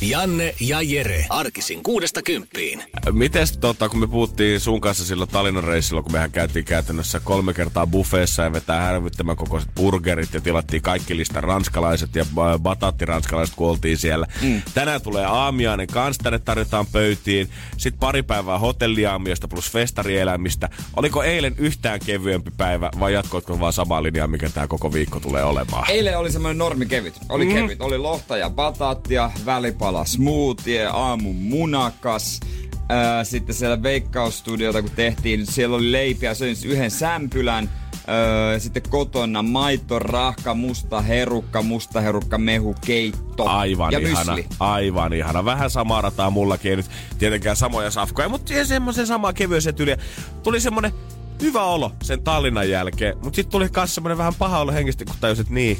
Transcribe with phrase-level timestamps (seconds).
[0.00, 1.26] Janne ja Jere.
[1.28, 2.82] Arkisin kuudesta kymppiin.
[3.12, 7.54] Mites tota, kun me puhuttiin sun kanssa silloin Tallinnan reissilla, kun mehän käytiin käytännössä kolme
[7.54, 12.24] kertaa buffeessa ja vetää härvyttämän kokoiset burgerit ja tilattiin kaikki listan ranskalaiset ja
[12.58, 14.26] batattiranskalaiset, kun oltiin siellä.
[14.42, 14.62] Mm.
[14.74, 17.48] Tänään tulee aamiainen kanssa, tänne tarjotaan pöytiin.
[17.76, 20.68] Sitten pari päivää hotelliaamiosta plus festarielämistä.
[20.96, 25.44] Oliko eilen yhtään kevyempi päivä vai jatkoitko vaan samaa linjaa, mikä tämä koko viikko tulee
[25.44, 25.90] olemaan?
[25.90, 27.14] Eilen oli semmoinen normi kevyt.
[27.28, 27.54] Oli mm.
[27.54, 27.80] kevyt.
[27.80, 29.30] Oli lohta ja batattia,
[29.90, 32.40] välipala smoothie, aamun munakas.
[32.88, 37.70] Ää, sitten siellä Veikkausstudiota kun tehtiin, siellä oli leipiä, söin yhden sämpylän.
[38.08, 44.48] Öö, sitten kotona maito, rahka, musta herukka, musta herukka, mehu, keitto Aivan ja ihana, mysli.
[44.60, 45.44] aivan ihana.
[45.44, 49.96] Vähän samaa rataa mullakin, ei nyt tietenkään samoja safkoja, mutta semmoisen samaa kevyisen tyyliä.
[50.42, 50.92] Tuli semmonen
[51.42, 55.16] hyvä olo sen Tallinnan jälkeen, mutta sitten tuli myös semmonen vähän paha olo henkisesti, kun
[55.20, 55.78] tajusin, että niin,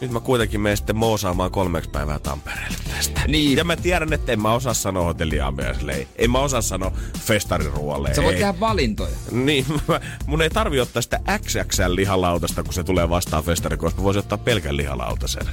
[0.00, 3.20] nyt mä kuitenkin menen sitten moosaamaan kolmeksi päivää Tampereelle tästä.
[3.28, 3.58] Niin.
[3.58, 6.06] Ja mä tiedän, että en mä osaa sanoa hotelliaamiaiselle.
[6.16, 6.92] En mä osaa sanoa
[7.24, 8.40] festariruoalle, Sä voit ei.
[8.40, 9.16] tehdä valintoja.
[9.30, 14.00] Niin, mä- mun ei tarvi ottaa sitä XXL lihalautasta, kun se tulee vastaan festari, koska
[14.00, 15.46] mä voisin ottaa pelkän lihalautasen.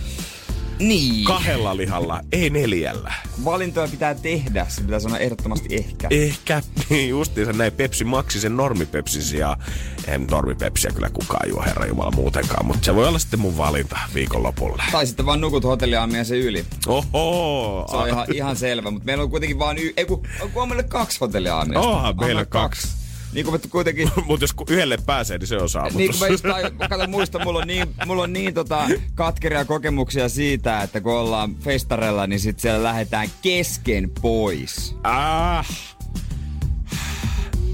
[0.79, 1.25] Niin.
[1.25, 3.13] Kahdella lihalla, ei neljällä.
[3.45, 6.07] Valintoja pitää tehdä, se pitää sanoa ehdottomasti ehkä.
[6.11, 9.59] Ehkä, niin justiinsa näin Pepsi Maxi sen normipepsin sijaan.
[10.07, 13.99] En normipepsiä kyllä kukaan juo, herra Jumala muutenkaan, mutta se voi olla sitten mun valinta
[14.13, 14.83] viikonlopulle.
[14.91, 16.65] Tai sitten vaan nukut hotelliaamiaisen yli.
[16.87, 17.85] Oho!
[17.91, 20.69] Se on ihan, ihan selvä, mutta meillä on kuitenkin vaan y- ei, kun, kun on
[20.69, 21.89] meillä kaksi hotelliaamiasta.
[21.89, 22.87] Onhan meillä kaksi.
[23.33, 24.11] Niin kuin kuitenkin...
[24.27, 25.97] Mutta jos yhdelle pääsee, niin se on saavutus.
[25.97, 29.65] Niin kuin mä just tai- kato, muistan, mulla on niin, mulla on niin tota, katkeria
[29.65, 34.95] kokemuksia siitä, että kun ollaan festarella, niin sit siellä lähdetään kesken pois.
[35.03, 35.67] Ah,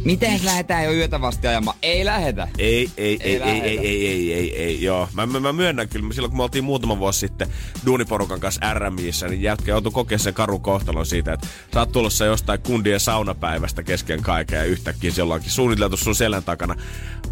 [0.05, 1.77] Miten jos lähdetään jo yötä vasti ajamaan?
[1.81, 2.47] Ei lähetä.
[2.57, 5.09] Ei, ei, ei, ei, ei, ei, ei, ei, ei, joo.
[5.13, 7.47] Mä, mä, mä myönnän kyllä, silloin kun me oltiin muutama vuosi sitten
[7.85, 12.25] duuniporukan kanssa RMissä, niin jätkä joutui kokea sen karun kohtalon siitä, että sä oot tulossa
[12.25, 16.75] jostain kundien saunapäivästä kesken kaiken ja yhtäkkiä siellä onkin suunniteltu sun selän takana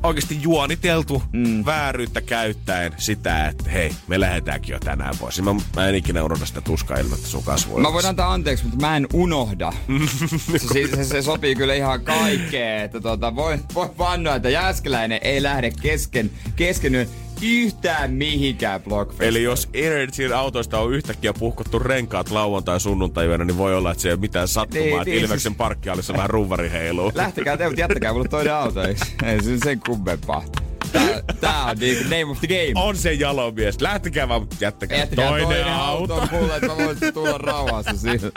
[0.03, 1.65] oikeasti juoniteltu mm.
[1.65, 5.41] vääryyttä käyttäen sitä, että hei, me lähdetäänkin jo tänään pois.
[5.41, 7.89] Mä, mä en ikinä unohda sitä tuskaa ilmettä sun kasvoilla.
[7.89, 9.73] Mä voin antaa anteeksi, mutta mä en unohda.
[10.73, 15.43] se, se, se, sopii kyllä ihan kaikkeen, että tota, voi, voi vannoa, että Jääskeläinen ei
[15.43, 17.07] lähde kesken, kesken yön
[17.41, 19.29] yhtään mihinkään Blockfestiin.
[19.29, 24.09] Eli jos Energyn autoista on yhtäkkiä puhkottu renkaat lauantai sunnuntai niin voi olla, että se
[24.09, 27.11] ei ole mitään sattumaa, Niin, että niin, Ilveksen siis- parkkialissa vähän ruuvari heiluu.
[27.15, 29.05] Lähtekää te, mutta jättäkää mulle toinen auto, eikö?
[29.25, 30.43] Ei se sen kummempaa.
[30.91, 32.71] Tää, tää on niinku name of the game.
[32.87, 33.81] On se jalomies.
[33.81, 36.13] Lähtekää vaan, mutta jättäkää, Jättäkää toinen, toinen auto.
[36.13, 38.31] auto mulle, että mä voisin tulla rauhassa siitä.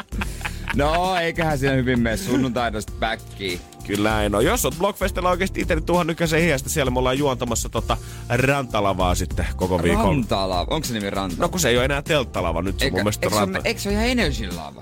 [0.75, 3.61] No, eiköhän siinä hyvin mene sunnuntaina sitten backiin.
[3.87, 4.43] Kyllä en ole.
[4.45, 6.69] Jos oot Blockfestilla oikeasti itse, niin tuohon nykäisen hiestä.
[6.69, 7.97] Siellä me ollaan juontamassa tota
[8.29, 10.05] rantalavaa sitten koko viikon.
[10.05, 10.61] Rantala.
[10.61, 11.41] Onko se nimi Rantala?
[11.43, 13.61] No kun se ei ole enää telttalava, nyt se on mun mielestä eikö, se ole-
[13.65, 14.81] eikö se ole ihan Energy lava?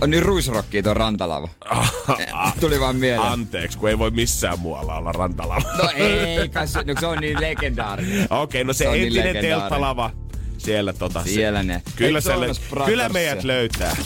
[0.00, 1.48] On niin ruisrokki tuo rantalava.
[2.60, 3.32] Tuli vaan mieleen.
[3.32, 5.62] Anteeksi, kun ei voi missään muualla olla rantalava.
[5.78, 8.26] No ei, kai se, no se on niin legendaarinen.
[8.30, 9.60] Okei, no se, Se on niin entinen legendaarinen.
[9.60, 10.10] telttalava.
[10.58, 11.22] Siellä tota.
[11.24, 11.82] Siellä ne.
[11.96, 12.32] Kyllä, se,
[12.86, 13.96] kyllä meidät löytää.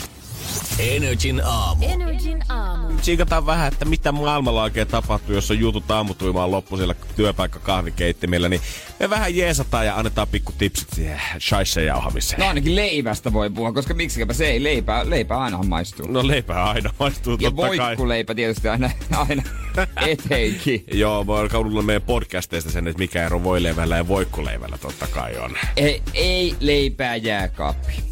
[0.79, 1.85] Energin aamu.
[1.85, 2.97] Energin aamu.
[2.97, 8.49] Tsiikataan vähän, että mitä maailmalla oikein tapahtuu, jos on jutut aamutuimaan loppu siellä työpaikka kahvikeittimillä,
[8.49, 8.61] niin
[8.99, 12.39] me vähän jeesataan ja annetaan pikku tipsit siihen shaisse jauhamiseen.
[12.39, 16.07] No ainakin leivästä voi puhua, koska miksikäpä se ei leipää, leipää ainahan maistuu.
[16.07, 17.77] No leipää aina maistuu ja totta kai.
[17.77, 18.89] voikkuleipä tietysti aina,
[19.29, 19.43] aina
[20.07, 20.83] eteenkin.
[20.93, 25.37] Joo, mä oon kaudulla meidän podcasteista sen, että mikä ero voileivällä ja voikkuleivällä totta kai
[25.37, 25.51] on.
[25.77, 28.06] Ei, ei leipää jääkaappi.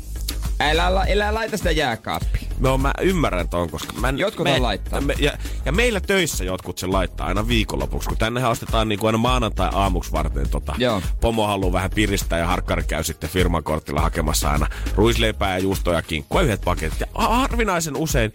[0.60, 2.48] Älä, la- älä laita sitä jääkaappiin.
[2.60, 4.14] No mä ymmärrän ton, koska mä...
[4.18, 5.02] Jotkut on laittaa.
[5.02, 5.32] Me, ja,
[5.66, 10.12] ja, meillä töissä jotkut sen laittaa aina viikonlopuksi, kun tännehän ostetaan niinku aina maanantai aamuksi
[10.12, 10.76] varten tota.
[10.78, 11.02] Joo.
[11.22, 15.98] Pomo haluaa vähän piristää ja harkkari käy sitten firman kortilla hakemassa aina ruisleipää ja juustoja
[15.98, 17.00] ja kinkkua yhdet paketit.
[17.00, 18.34] Ja harvinaisen usein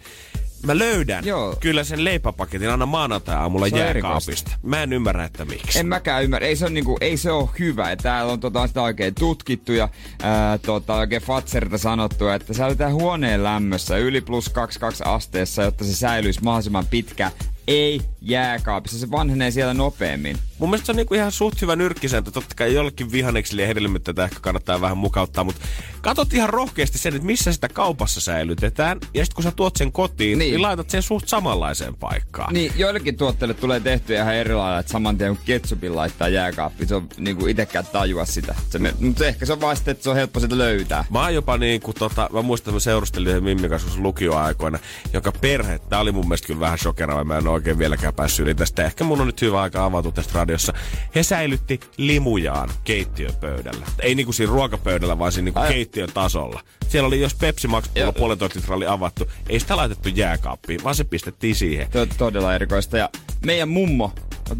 [0.65, 1.55] mä löydän Joo.
[1.59, 4.51] kyllä sen leipäpaketin aina maanantai-aamulla jääkaapista.
[4.63, 5.79] Mä en ymmärrä, että miksi.
[5.79, 6.47] En mäkään ymmärrä.
[6.47, 7.89] Ei se, on niinku, ei se ole hyvä.
[7.89, 9.89] Ja täällä on tota, sitä oikein tutkittu ja
[10.23, 15.95] ää, tota, oikein Fatserilta sanottu, että säilytään huoneen lämmössä yli plus 22 asteessa, jotta se
[15.95, 17.31] säilyisi mahdollisimman pitkä.
[17.67, 18.99] Ei jääkaapissa.
[18.99, 20.37] Se vanhenee siellä nopeammin.
[20.61, 22.31] Mun mielestä se on niinku ihan suht hyvä nyrkkisääntö.
[22.31, 25.61] Totta kai jollekin vihaneksille ja tätä ehkä kannattaa vähän mukauttaa, mutta
[26.01, 28.99] katsot ihan rohkeasti sen, että missä sitä kaupassa säilytetään.
[29.13, 32.53] Ja sitten kun sä tuot sen kotiin, niin, niin laitat sen suht samanlaiseen paikkaan.
[32.53, 36.87] Niin, joillekin tuotteille tulee tehtyä ihan eri lailla, että saman tien kun ketsupin laittaa jääkaappiin,
[36.87, 38.55] se on niinku itekään tajua sitä.
[38.69, 41.05] Se, mutta ehkä se on vaan sitten, että se on helppo sitä löytää.
[41.09, 44.79] Mä oon jopa niinku tota, mä muistan, että mä seurustelin yhden Mimmin kanssa lukioaikoina,
[45.13, 48.55] joka perhe, tää oli mun mielestä kyllä vähän shokeraava, mä en oikein vieläkään päässyt yli
[48.55, 48.85] tästä.
[48.85, 50.73] Ehkä mun on nyt hyvä aika avautua tästä radiossa.
[51.15, 53.85] He säilytti limujaan keittiöpöydällä.
[53.99, 56.61] Ei niinku siinä ruokapöydällä, vaan siinä niinku keittiön tasolla.
[56.87, 60.95] Siellä oli, jos Pepsi Max pullo puolentoista litraa oli avattu, ei sitä laitettu jääkaappiin, vaan
[60.95, 61.91] se pistettiin siihen.
[61.91, 62.97] Tuo todella erikoista.
[62.97, 63.09] Ja
[63.45, 64.13] meidän mummo,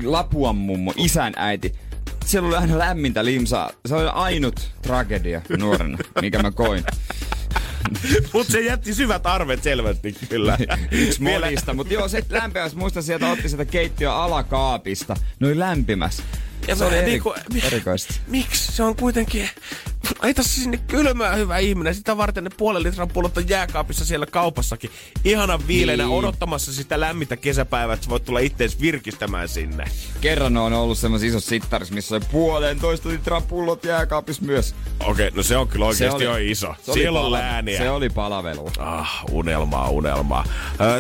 [0.04, 1.76] Lapuan mummo, isän äiti,
[2.26, 3.72] siellä oli aina lämmintä limsaa.
[3.86, 6.84] Se oli ainut tragedia nuorena, mikä mä koin.
[8.34, 10.58] mutta se jätti syvät arvet selvästi kyllä.
[10.92, 15.16] Yksi monista, mutta joo, se lämpimässä muistan sieltä otti sitä keittiön alakaapista.
[15.40, 16.24] Noin lämpimässä.
[16.68, 18.14] Ja se oli eri, niinku, erikoista.
[18.28, 18.72] Miksi?
[18.72, 19.50] Se on kuitenkin
[20.24, 21.96] ei tässä sinne kylmää hyvä ihminen.
[21.96, 24.92] Sitä varten ne puolen litran pullot on jääkaapissa siellä kaupassakin.
[25.24, 26.18] Ihanan viileänä niin.
[26.18, 29.86] odottamassa sitä lämmintä kesäpäivää, että voit tulla ittees virkistämään sinne.
[30.22, 34.76] Kerran on ollut semmoisen iso sittaris, missä on puolentoista litran pullot jääkaapissa myös.
[35.00, 36.76] Okei, okay, no se on kyllä oikeasti jo iso.
[36.82, 37.78] Se Siellä on lääniä.
[37.78, 38.72] Se oli palavelu.
[38.80, 40.46] Ah, unelmaa, unelmaa.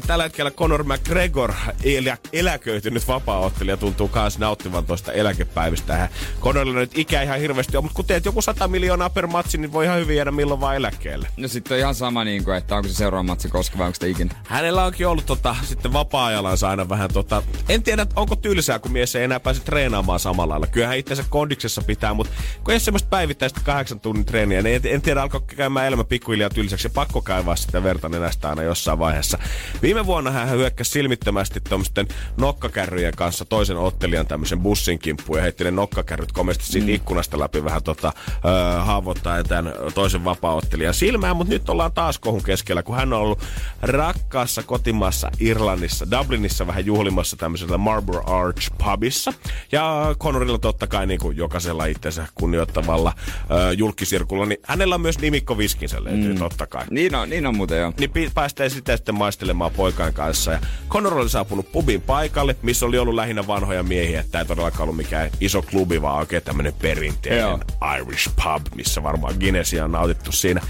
[0.07, 1.54] Tällä hetkellä Conor McGregor,
[1.84, 5.12] elä, eläköitynyt vapaaottelija, tuntuu myös nauttivan tuosta
[5.51, 6.09] eläkepäivistä.
[6.42, 9.71] Conorilla nyt ikä ihan hirveästi on, mutta kun teet joku 100 miljoonaa per matsi, niin
[9.71, 11.27] voi ihan hyvin jäädä milloin vaan eläkkeelle.
[11.38, 13.94] No sitten on ihan sama, niin kuin, että onko se seuraava matsi koska vai onko
[13.94, 14.36] sitä ikinä.
[14.44, 19.15] Hänellä onkin ollut tota, sitten vapaa-ajallansa aina vähän tota, en tiedä onko tylsää, kun mies
[19.15, 20.68] ei enää pääse treenaamaan samalla lailla.
[20.68, 22.33] Kyllähän itsensä kondiksessa pitää, mutta
[22.63, 26.50] kun ei semmoista päivittäistä kahdeksan tunnin treeniä, niin en, en tiedä alkoi käymään elämä pikkuhiljaa
[26.50, 29.38] tylsäksi ja pakko kaivaa sitä verta nenästä aina jossain vaiheessa.
[29.81, 32.07] Viime vuonna hän hyökkäsi silmittömästi tuommoisten
[32.38, 36.94] nokkakärryjen kanssa toisen ottelijan tämmöisen bussin kimppuun heitti ne nokkakärryt komesti siitä mm.
[36.94, 38.14] ikkunasta läpi vähän tota,
[38.46, 43.20] öö, haavoittaa tämän toisen vapaaottelijan silmään, mutta nyt ollaan taas kohun keskellä, kun hän on
[43.20, 43.44] ollut
[43.82, 49.34] rakkaassa kotimaassa Irlannissa, Dublinissa vähän juhlimassa tämmöisellä Marlborough Arch pubissa.
[49.72, 55.20] Ja Conorilla totta kai niin kuin jokaisella itsensä kunnioittavalla äh, julkisirkulla, niin hänellä on myös
[55.20, 56.40] nimikko viskinsä löytyy mm.
[56.40, 56.86] totta kai.
[56.90, 57.94] Niin on, niin on muuten joo.
[58.00, 60.52] Niin päästään sitä sitten maistelemaan poikain kanssa.
[60.52, 60.60] Ja
[60.90, 64.24] Conor oli saapunut pubin paikalle, missä oli ollut lähinnä vanhoja miehiä.
[64.32, 67.60] Tämä ei todellakaan ollut mikään iso klubi, vaan oikein tämmöinen perinteinen joo.
[67.98, 70.62] Irish pub, missä varmaan Guinnessia on nautittu siinä.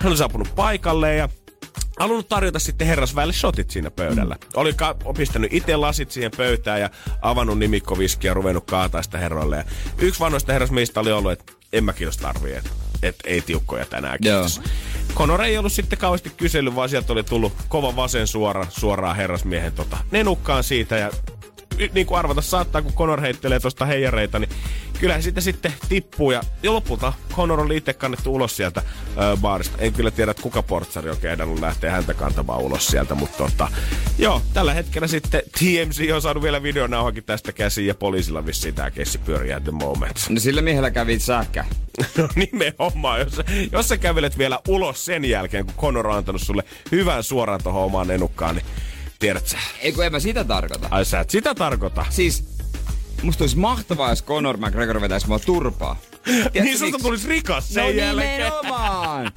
[0.00, 1.28] Hän on saapunut paikalle ja
[1.98, 4.34] halunnut tarjota sitten herrasväelle shotit siinä pöydällä.
[4.34, 4.40] Mm.
[4.54, 6.90] Oli ka- pistänyt itse lasit siihen pöytään ja
[7.22, 9.56] avannut nimikkoviskiä ja ruvennut kaataa sitä herroille.
[9.56, 9.64] Ja
[9.98, 12.70] yksi vanhoista herrasmiehistä oli ollut, että en mä kiitos tarvii, että
[13.02, 14.56] et ei tiukkoja tänään kiitos.
[14.56, 14.66] Joo.
[15.14, 19.72] Conor ei ollut sitten kauheasti kysely, vaan sieltä oli tullut kova vasen suora, suoraan herrasmiehen
[19.72, 21.10] tota, nenukkaan siitä ja
[21.92, 24.50] niin kuin arvata saattaa, kun Conor heittelee tuosta heijareita, niin
[25.00, 26.30] kyllä sitä sitten tippuu.
[26.30, 28.82] Ja, ja lopulta Conor oli itse kannettu ulos sieltä
[29.16, 29.78] ö, baarista.
[29.78, 33.68] En kyllä tiedä, että kuka portsari on kehdannut lähteä häntä kantamaan ulos sieltä, mutta tota,
[34.18, 38.90] joo, tällä hetkellä sitten TMC on saanut vielä videonauhakin tästä käsiin ja poliisilla vissiin tämä
[38.90, 40.26] kessi pyörii at the moment.
[40.28, 41.64] No sillä miehellä kävi sähkä.
[42.18, 43.40] no nimenomaan, jos,
[43.72, 47.84] jos sä kävelet vielä ulos sen jälkeen, kun Conor on antanut sulle hyvän suoraan tuohon
[47.84, 48.66] omaan enukkaan, niin
[49.20, 49.58] tiedät sä.
[49.80, 50.88] Ei kun en mä sitä tarkoita.
[50.90, 52.06] Ai sä et sitä tarkoita.
[52.10, 52.44] Siis
[53.22, 55.96] musta olisi mahtavaa, jos Conor McGregor vetäisi mua turpaa.
[56.24, 58.38] Tiedätkö, niin susta tulisi rikas sen no jälkeen.
[58.38, 59.32] nimenomaan.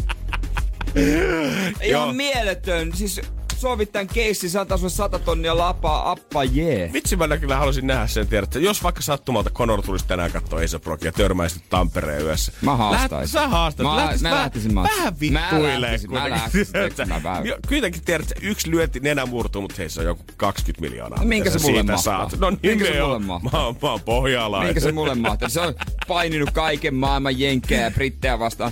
[1.81, 2.93] Ihan mieletön.
[2.95, 3.21] Siis
[3.63, 6.77] sovit tämän keissin, se antaa sulle 100 tonnia lapaa, appa jee.
[6.77, 6.93] Yeah.
[6.93, 11.03] Vitsi mä kyllä haluaisin nähdä sen, että jos vaikka sattumalta Conor tulisi tänään katsoa Brock
[11.03, 12.51] ja törmäisi Tampereen yössä.
[12.61, 13.35] Mä haastaisin.
[13.35, 13.83] Läht, sä haastat.
[13.83, 15.71] Mä, Lähtis, mä, lähtisin mä Vähän vittuilee.
[15.71, 17.53] Mä lähtisin, mä lähtisin.
[17.67, 21.25] Kuitenkin tiedät, että yksi lyöti nenä murtuu, mutta heissä on joku 20 miljoonaa.
[21.25, 21.97] Minkä se mulle mahtaa?
[21.97, 22.39] Saat.
[22.39, 23.51] No Minkä se mulle mahtaa?
[23.51, 24.67] Mä, oon, mä oon pohjalainen.
[24.67, 25.49] Minkä se mulle mahtaa?
[25.49, 25.75] Se on
[26.07, 28.71] paininut kaiken maailman jenkkejä ja brittejä vastaan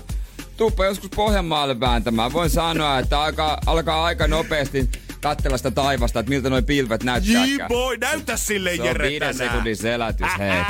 [0.62, 2.34] tuppa joskus Pohjanmaalle vääntämään.
[2.34, 4.90] Voin sanoa, että alkaa, alkaa aika nopeasti
[5.22, 7.46] katsella sitä taivasta, että miltä noin pilvet näyttää.
[7.46, 10.62] J-boy, näytä sille Se on viiden sekunnin selätys, hei.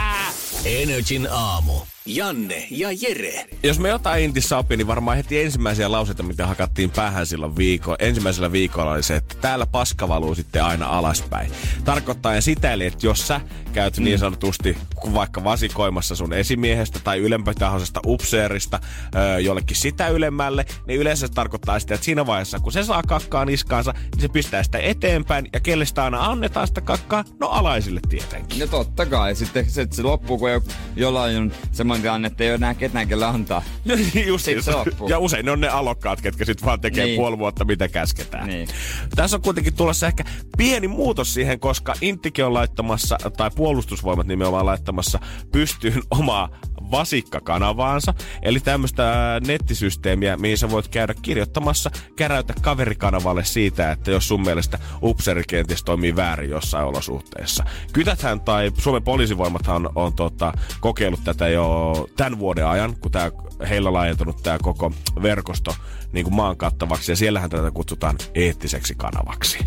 [0.82, 1.74] Energin aamu.
[2.06, 3.46] Janne ja Jere.
[3.64, 7.98] Jos me jotain intissä opin, niin varmaan heti ensimmäisiä lauseita, mitä hakattiin päähän silloin viikolla,
[8.00, 11.52] ensimmäisellä viikolla oli se, että täällä paska valuu sitten aina alaspäin.
[11.86, 13.42] Tarkoittaa sitä, eli että jos sä
[13.74, 14.06] käyt niin mm.
[14.06, 14.78] niin sanotusti
[15.14, 18.80] vaikka vasikoimassa sun esimiehestä tai ylempötahoisesta upseerista
[19.16, 23.04] öö, jollekin sitä ylemmälle, niin yleensä se tarkoittaa sitä, että siinä vaiheessa, kun se saa
[23.04, 27.24] kakkaa niskaansa, niin se pistää sitä eteenpäin, ja kelle sitä aina annetaan sitä kakkaa?
[27.40, 28.60] No alaisille tietenkin.
[28.60, 29.36] No totta kai.
[29.36, 30.50] Sitten se, se loppuu, kun
[30.96, 33.62] jollain on semmoinen sellainen tilanne, että ei ole enää ketään, kelle antaa.
[34.28, 34.78] Just Sit se niin.
[34.80, 35.10] loppuu.
[35.10, 37.16] Ja usein ne on ne alokkaat, ketkä sitten vaan tekee Niin.
[37.16, 38.48] puoli vuotta, mitä käsketään.
[38.48, 38.68] Niin.
[39.16, 40.24] Tässä on kuitenkin tulossa ehkä
[40.58, 45.20] pieni muutos siihen, koska Intikin on laittamassa, tai puolustusvoimat nimenomaan laittamassa
[45.52, 46.50] pystyyn omaa
[46.92, 48.14] vasikkakanavaansa.
[48.42, 49.04] Eli tämmöistä
[49.48, 55.84] nettisysteemiä, mihin sä voit käydä kirjoittamassa käräytä kaverikanavalle siitä, että jos sun mielestä upseri kenties
[55.84, 57.64] toimii väärin jossain olosuhteessa.
[57.94, 63.32] Kytäthän tai Suomen poliisivoimathan on, on tota, kokeillut tätä jo tämän vuoden ajan, kun tää,
[63.70, 65.76] heillä laajentunut tämä koko verkosto
[66.14, 69.60] niin kuin maan kattavaksi, ja siellähän tätä kutsutaan eettiseksi kanavaksi.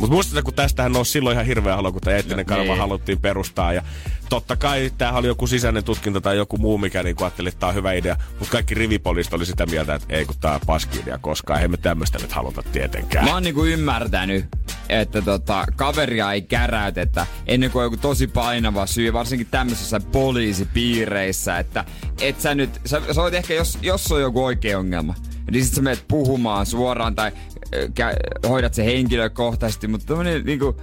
[0.00, 2.78] Mutta muistetaan, kun tästähän nousi silloin ihan hirveä halu, kun tämä eettinen kanava niin.
[2.78, 3.72] haluttiin perustaa.
[3.72, 3.82] Ja
[4.28, 7.68] totta kai tämähän oli joku sisäinen tutkinta tai joku muu, mikä niin ajatteli, että tämä
[7.68, 8.16] on hyvä idea.
[8.38, 11.62] Mutta kaikki rivipoliisit oli sitä mieltä, että ei kun tämä on paski idea koskaan.
[11.62, 13.24] Ei me tämmöistä nyt haluta tietenkään.
[13.24, 14.44] Mä oon niinku ymmärtänyt,
[14.88, 21.58] että tota, kaveria ei käräytetä ennen kuin on joku tosi painava syy, varsinkin tämmöisissä poliisipiireissä,
[21.58, 21.84] että
[22.20, 25.14] et sä nyt, sä, sä voit ehkä, jos, jos on joku oikea ongelma,
[25.50, 27.32] niin sit sä menet puhumaan suoraan tai
[27.74, 30.76] kä- hoidat se henkilökohtaisesti, mutta tämmönen niinku,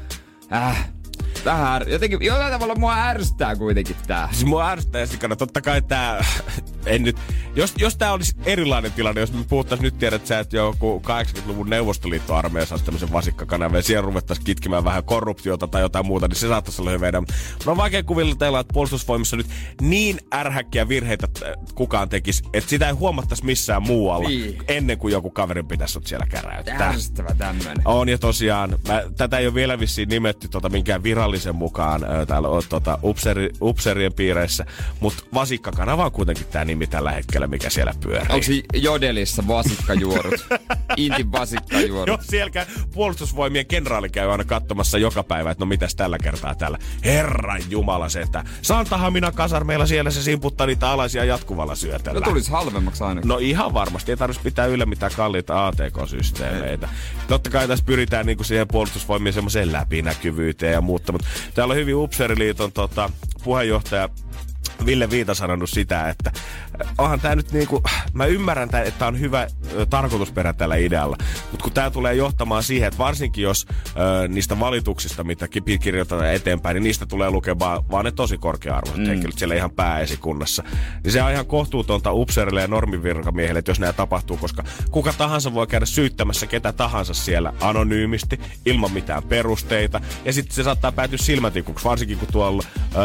[0.53, 0.89] äh,
[1.45, 4.29] vähän, jotenkin, jollain tavalla mua ärsyttää kuitenkin tää.
[4.31, 5.35] Siis mua ärsyttää sikana.
[5.35, 6.25] Totta kai tää,
[6.87, 7.17] en nyt,
[7.55, 11.69] jos, jos tää olisi erilainen tilanne, jos me puhuttais nyt tiedät sä, että joku 80-luvun
[11.69, 16.47] Neuvostoliitto-armeijassa olisi tämmöisen vasikkakanavan ja siellä ruvettaisiin kitkemään vähän korruptiota tai jotain muuta, niin se
[16.47, 17.23] saattaisi olla hyvä idea.
[17.65, 19.47] No on vaikea kuvitella, että puolustusvoimissa nyt
[19.81, 21.27] niin ärhäkkiä virheitä
[21.75, 24.57] kukaan tekisi, että sitä ei huomattaisi missään muualla Niin.
[24.67, 26.87] ennen kuin joku kaverin pitäisi sut siellä käräyttää.
[26.89, 27.77] Ärsyttävä tämmönen.
[27.85, 32.47] On ja tosiaan, mä, tätä ei ole vielä vissiin nimetty tota, minkään virallisen mukaan täällä
[32.69, 34.65] tota, upseri, upserien piireissä,
[34.99, 38.27] mutta vasikkakanava on kuitenkin tämä nimi tällä hetkellä, mikä siellä pyörii.
[38.29, 40.47] Onko se jodelissa vasikkajuorut?
[40.97, 42.07] Intin vasikkajuorut.
[42.07, 46.77] Joo, siellä puolustusvoimien kenraali käy aina katsomassa joka päivä, että no mitäs tällä kertaa täällä.
[47.05, 52.19] Herran jumala se, että Santahamina kasarmeilla siellä se simputtaa niitä alaisia jatkuvalla syötellä.
[52.19, 53.27] No tulisi halvemmaksi ainakin.
[53.27, 54.11] No ihan varmasti.
[54.11, 56.89] Ei tarvitsisi pitää yllä mitään kalliita ATK-systeemeitä.
[57.27, 61.11] Totta kai tässä pyritään niinku siihen puolustusvoimien semmoiseen läpinäkyvyyteen ja muuta.
[61.11, 63.09] Mutta täällä on hyvin Upseriliiton tota,
[63.43, 64.09] puheenjohtaja
[64.85, 66.31] Ville Viita sanonut sitä, että
[66.85, 71.17] äh, onhan tämä nyt niinku, mä ymmärrän, tää, että on hyvä ö, tarkoitusperä tällä idealla,
[71.51, 76.33] mutta kun tämä tulee johtamaan siihen, että varsinkin jos ö, niistä valituksista, mitä ki- kirjoitetaan
[76.33, 79.09] eteenpäin, niin niistä tulee lukemaan vaan ne tosi korkea-arvoiset mm.
[79.09, 80.63] henkilöt siellä ihan pääesikunnassa,
[81.03, 85.53] niin se on ihan kohtuutonta upseerille ja normivirkamiehille, että jos näin tapahtuu, koska kuka tahansa
[85.53, 91.17] voi käydä syyttämässä ketä tahansa siellä anonyymisti, ilman mitään perusteita, ja sitten se saattaa päätyä
[91.21, 92.97] silmätikuksi, varsinkin kun tuolla ö,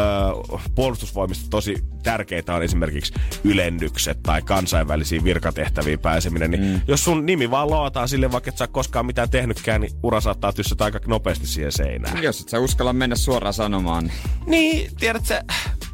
[0.75, 6.81] puolustusvoimista tosi tärkeitä on esimerkiksi ylennykset tai kansainvälisiin virkatehtäviin pääseminen, niin mm.
[6.87, 10.53] jos sun nimi vaan lootaan sille, vaikka et sä koskaan mitään tehnytkään, niin ura saattaa
[10.53, 12.23] tyssätä aika nopeasti siihen seinään.
[12.23, 14.13] Jos et sä uskalla mennä suoraan sanomaan, niin
[14.45, 15.43] Niin, tiedät sä,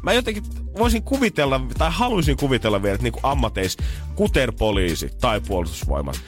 [0.02, 0.42] mä jotenkin
[0.78, 3.76] voisin kuvitella, tai haluaisin kuvitella vielä, että niin kuin ammateis,
[4.14, 6.20] kuten poliisi tai puolustusvoimat,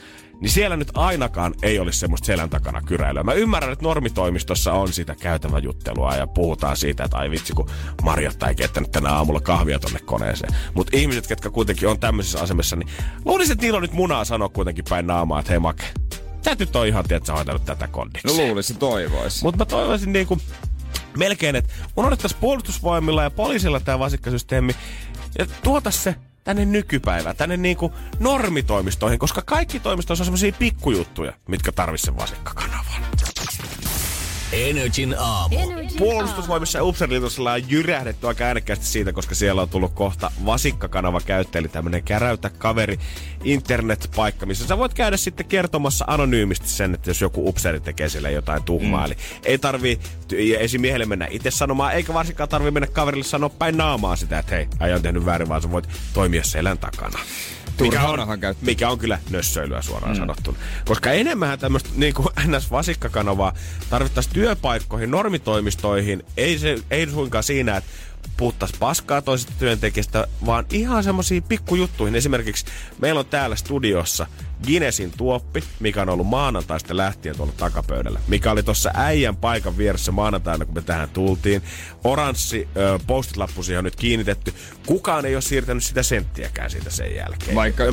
[0.43, 3.23] niin siellä nyt ainakaan ei olisi semmoista selän takana kyräilyä.
[3.23, 7.69] Mä ymmärrän, että normitoimistossa on sitä käytäväjuttelua ja puhutaan siitä, että ai vitsi, kun
[8.03, 10.55] Marjatta ei keittänyt tänä aamulla kahvia tonne koneeseen.
[10.73, 12.89] Mutta ihmiset, ketkä kuitenkin on tämmöisessä asemassa, niin
[13.25, 15.83] luulisin, että niillä on nyt munaa sanoa kuitenkin päin naamaa, että hei Make,
[16.45, 18.27] sä nyt on ihan, tiedät, sä hoitanut tätä kondiksi.
[18.27, 19.43] no luulisi toivois.
[19.43, 20.37] Mutta mä toivoisin niinku
[21.17, 24.75] melkein, että unohdettaisiin puolustusvoimilla ja poliisilla tämä vasikkasysteemi
[25.39, 31.71] ja tuota se tänne nykypäivään, tänne niinku normitoimistoihin, koska kaikki toimistot on semmoisia pikkujuttuja, mitkä
[31.71, 33.03] tarvitsee sen vasikkakanavan.
[34.53, 35.55] Energin aamu.
[35.97, 41.59] Puolustusvoimissa ja Upserliitossa on jyrähdetty aika äänekkäästi siitä, koska siellä on tullut kohta vasikkakanava käyttäjä,
[41.59, 42.99] eli tämmönen käräytä kaveri
[43.43, 48.31] internetpaikka, missä sä voit käydä sitten kertomassa anonyymisti sen, että jos joku upseri tekee sille
[48.31, 48.99] jotain tuhmaa.
[48.99, 49.05] Mm.
[49.05, 49.99] Eli ei tarvii
[50.33, 54.55] ty- esimiehelle mennä itse sanomaan, eikä varsinkaan tarvii mennä kaverille sanoa päin naamaa sitä, että
[54.55, 57.19] hei, äijä on tehnyt väärin, vaan sä voit toimia selän takana.
[57.81, 58.19] Mikä on,
[58.61, 60.19] mikä on kyllä nössöilyä suoraan mm.
[60.19, 60.57] sanottuna.
[60.85, 63.53] Koska enemmän tämmöistä niin kuin NS-vasikkakanavaa
[63.89, 67.89] tarvittaisiin työpaikkoihin, normitoimistoihin, ei, se, ei suinkaan siinä, että
[68.37, 72.15] puhuttaisiin paskaa toisesta työntekijästä, vaan ihan semmoisiin pikkujuttuihin.
[72.15, 72.65] Esimerkiksi
[72.99, 74.27] meillä on täällä studiossa
[74.65, 78.19] Guinnessin tuoppi, mikä on ollut maanantaista lähtien tuolla takapöydällä.
[78.27, 81.61] Mikä oli tuossa äijän paikan vieressä maanantaina, kun me tähän tultiin.
[82.03, 84.53] Oranssi ö, postitlappu siihen on nyt kiinnitetty.
[84.85, 87.55] Kukaan ei ole siirtänyt sitä senttiäkään siitä sen jälkeen.
[87.55, 87.83] Vaikka,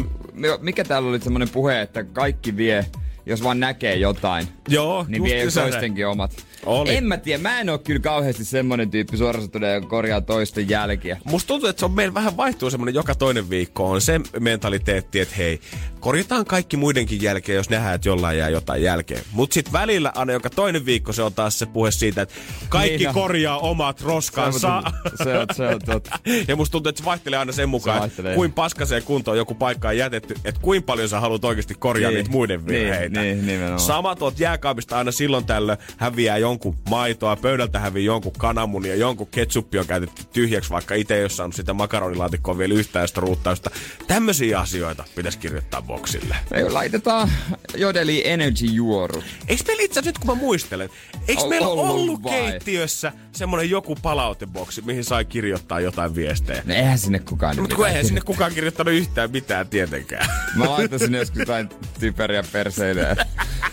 [0.60, 2.86] mikä täällä oli semmoinen puhe, että kaikki vie
[3.26, 4.48] jos vaan näkee jotain.
[4.68, 6.46] Joo, Niin vie toistenkin omat.
[6.66, 6.94] Oli.
[6.96, 11.18] En mä tiedä, mä en oo kyllä kauheasti semmonen tyyppi suorastaan, joka korjaa toisten jälkiä.
[11.24, 15.20] Musta tuntuu, että se on meillä vähän vaihtuu semmoinen joka toinen viikko on se mentaliteetti,
[15.20, 15.60] että hei,
[16.00, 19.22] korjataan kaikki muidenkin jälkeen, jos nähdään, että jollain jää jotain jälkeen.
[19.32, 22.34] Mutta sitten välillä aina joka toinen viikko se on taas se puhe siitä, että
[22.68, 23.14] kaikki Niin on.
[23.14, 24.82] korjaa omat roskansa.
[25.24, 26.18] Se on, se on totta.
[26.48, 28.30] ja musta tuntuu, että se vaihtelee aina sen mukaan, vaihtelee.
[28.32, 32.10] että kuin paskaseen kuntoon joku paikka on jätetty, että kuinka paljon sä haluat oikeasti korjaa
[32.10, 32.16] Niin.
[32.18, 33.20] niitä muiden Niin, virheitä.
[33.20, 33.80] niin, nimenomaan.
[33.80, 39.78] Sama tuot jääkaapista aina silloin tällöin häviää jonkun maitoa, pöydältä häviää jonkun kananmunia, jonkun ketsuppi
[39.78, 43.70] on käytetty tyhjäksi, vaikka itse ei ole saanut sitä makaronilaatikkoa vielä yhtään sitä ruuttausta.
[44.06, 46.36] Tämmöisiä asioita pitäisi kirjoittaa boksille.
[46.50, 47.30] Me laitetaan
[47.74, 49.22] Jodeli Energy juoru.
[49.48, 50.90] Eikö meillä itse nyt kun mä muistelen,
[51.28, 52.32] eikö meillä ollut ollut vai?
[52.32, 56.62] keittiössä semmoinen joku palauteboksi, mihin sai kirjoittaa jotain viestejä?
[56.66, 60.28] No eihän sinne kukaan Mutta kun eihän sinne kukaan kirjoittanut yhtään mitään tietenkään.
[60.56, 61.68] Mä laittaisin joskus jotain
[62.00, 63.16] typeriä perseilyä.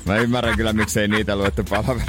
[0.05, 2.05] Mä ymmärrän kyllä, miksei niitä luettu palaveri.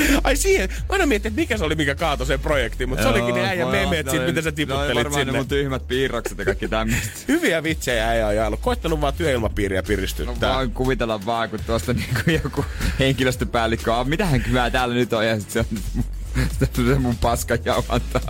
[0.24, 3.08] Ai siihen, mä aina mietin, että mikä se oli, mikä kaatoi sen projektiin, mutta se
[3.08, 5.38] olikin ne äijän memeet siitä, mitä sä Ne tiputtelit varmaan ne sinne.
[5.38, 7.08] mun tyhmät piirrokset ja kaikki tämmöistä.
[7.28, 8.60] Hyviä vitsejä äijä on jaellut.
[8.60, 10.54] Koittanut vaan työilmapiiriä No piristyttää.
[10.56, 12.64] voin kuvitella vaan, kun tuosta niinku joku
[12.98, 15.66] henkilöstöpäällikkö on, mitähän hyvää täällä nyt on, ja sit se on
[16.86, 18.20] se mun paska jauhantaa.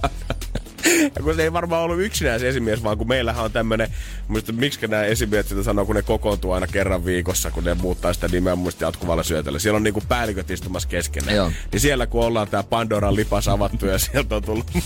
[1.17, 3.89] Ja kun se ei varmaan ollut yksinään se esimies, vaan kun meillähän on tämmönen,
[4.29, 8.13] muista miksi nämä esimiehet sitä sanoo, kun ne kokoontuu aina kerran viikossa, kun ne muuttaa
[8.13, 9.59] sitä nimeä muista jatkuvalla syötöllä.
[9.59, 11.37] Siellä on niinku päälliköt istumassa keskenään.
[11.37, 11.53] Joo.
[11.73, 14.71] Niin siellä kun ollaan tää Pandoran lipas avattu ja sieltä on tullut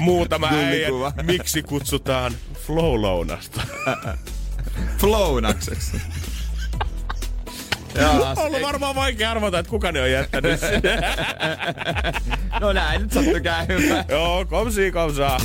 [0.00, 0.88] muutama äijä,
[1.22, 2.32] miksi kutsutaan
[2.66, 3.60] flow-lounasta.
[5.00, 6.00] Flownakseksi.
[8.02, 11.00] Joo, On ollut varmaan vaikea arvata, että kuka ne on jättänyt sinne.
[12.60, 14.04] no näin nyt sattuu käymään.
[14.08, 15.40] Joo, komsi komsaa.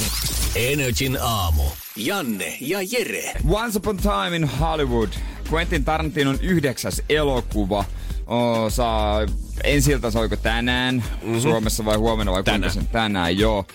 [0.55, 1.63] Energin aamu.
[1.95, 3.33] Janne ja Jere.
[3.49, 5.09] Once Upon a Time in Hollywood.
[5.51, 7.85] Quentin Tarantinon yhdeksäs elokuva.
[8.27, 9.21] Oh, saa
[9.63, 11.41] ensi soiko tänään mm-hmm.
[11.41, 12.61] Suomessa vai huomenna vai Tänään.
[12.71, 13.65] kuinka se tänään, joo.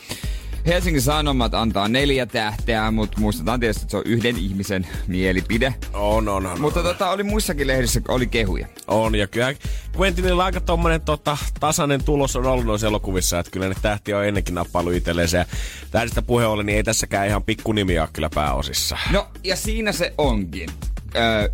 [0.66, 5.74] Helsingin Sanomat antaa neljä tähteä, mutta muistetaan tietysti, että se on yhden ihmisen mielipide.
[5.92, 6.60] On, on, on.
[6.60, 8.66] Mutta tota, oli muissakin lehdissä oli kehuja.
[8.86, 9.54] On, ja kyllä
[9.98, 14.26] Quentinilla aika tommonen tota, tasainen tulos on ollut noissa elokuvissa, että kyllä ne tähtiä on
[14.26, 15.28] ennenkin nappailu itselleen.
[15.32, 15.46] Ja
[15.90, 18.98] tähdistä puhe ollen, niin ei tässäkään ihan pikkunimi ole kyllä pääosissa.
[19.12, 20.70] No, ja siinä se onkin.
[21.16, 21.48] Öö,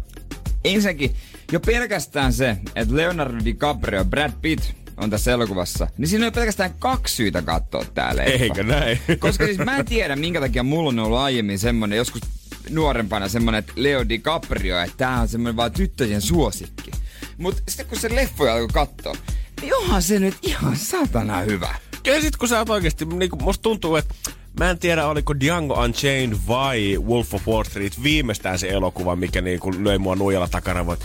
[0.64, 1.16] ensinnäkin,
[1.52, 6.74] jo pelkästään se, että Leonardo DiCaprio Brad Pitt on tässä elokuvassa, niin siinä on pelkästään
[6.78, 8.30] kaksi syytä katsoa tää leffa.
[8.30, 8.98] Eikö näin?
[9.18, 12.22] Koska siis mä en tiedä, minkä takia mulla on ollut aiemmin semmonen, joskus
[12.70, 16.90] nuorempana semmonen, että Leo DiCaprio, että tää on semmonen vaan tyttöjen suosikki.
[17.38, 19.16] Mut sitten kun se leffoja alkoi katsoa,
[19.60, 21.74] niin onhan se nyt ihan satana hyvä.
[22.02, 24.14] Kyllä sit kun sä oot oikeesti, niin kuin musta tuntuu, että
[24.60, 29.40] Mä en tiedä, oliko Django Unchained vai Wolf of Wall Street viimeistään se elokuva, mikä
[29.40, 31.00] niin kuin löi mua nuijalla takaravoit.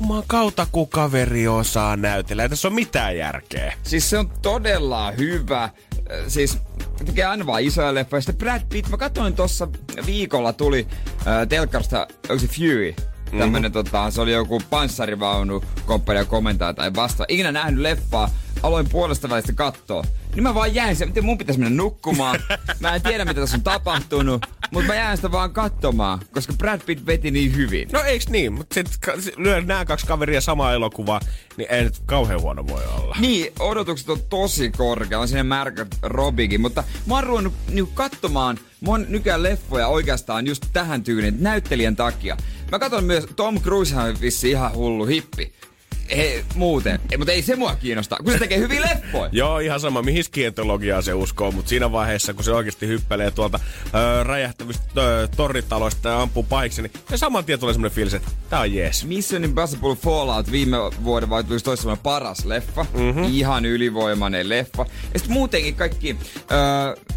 [0.00, 2.42] Juman kautta, kun kaveri osaa näytellä.
[2.42, 3.72] Ei tässä ole mitään järkeä.
[3.82, 5.62] Siis se on todella hyvä.
[5.64, 5.72] Äh,
[6.28, 6.58] Siis
[7.04, 8.20] tekee aina vaan isoja leffoja.
[8.20, 9.68] Sitten Brad Pitt, mä katsoin tuossa
[10.06, 10.86] viikolla tuli
[11.26, 12.94] äh, telkkarista, onko se Fury?
[13.38, 13.72] Tämmönen Mhm.
[13.72, 17.24] tota, se oli joku panssarivaunu, komppania komentaa tai vasta.
[17.28, 18.30] Ikinä nähnyt leffaa,
[18.62, 20.04] aloin puolesta välistä katsoa.
[20.34, 22.40] Niin mä vaan jäin sen, miten mun pitäisi mennä nukkumaan.
[22.80, 26.80] Mä en tiedä mitä tässä on tapahtunut, mutta mä jäin sitä vaan katsomaan, koska Brad
[26.86, 27.88] Pitt veti niin hyvin.
[27.92, 28.52] No eiks niin?
[28.52, 28.88] Mutta sit
[29.36, 31.20] lyö nämä kaksi kaveria samaa elokuvaa,
[31.56, 33.16] niin ei nyt kauhean huono voi olla.
[33.20, 35.20] Niin, odotukset on tosi korkea.
[35.20, 40.66] On siinä Margaret Robbiekin, mutta mä oon ruvennut niinku katsomaan mun nykyään leffoja oikeastaan just
[40.72, 42.36] tähän tyyliin näyttelijän takia.
[42.72, 45.52] Mä katson myös, Tom Cruise on vissi ihan hullu hippi.
[46.08, 47.00] Ei, muuten.
[47.10, 49.30] Ei, mutta ei se mua kiinnosta, kun se tekee hyviä leffoja.
[49.42, 53.60] Joo, ihan sama, mihin skientologiaa se uskoo, mutta siinä vaiheessa, kun se oikeasti hyppelee tuolta
[53.94, 58.30] öö, räjähtävistä öö, torritaloista ja ampuu pahiksi, niin se saman tien tulee semmoinen fiilis, että
[58.50, 59.04] tää on jees.
[59.04, 62.86] Mission Impossible Fallout viime vuoden vai tulisi toisella paras leffa.
[62.94, 63.24] Mm-hmm.
[63.24, 64.86] Ihan ylivoimainen leffa.
[65.14, 66.16] Ja sitten muutenkin kaikki...
[66.52, 67.14] Öö,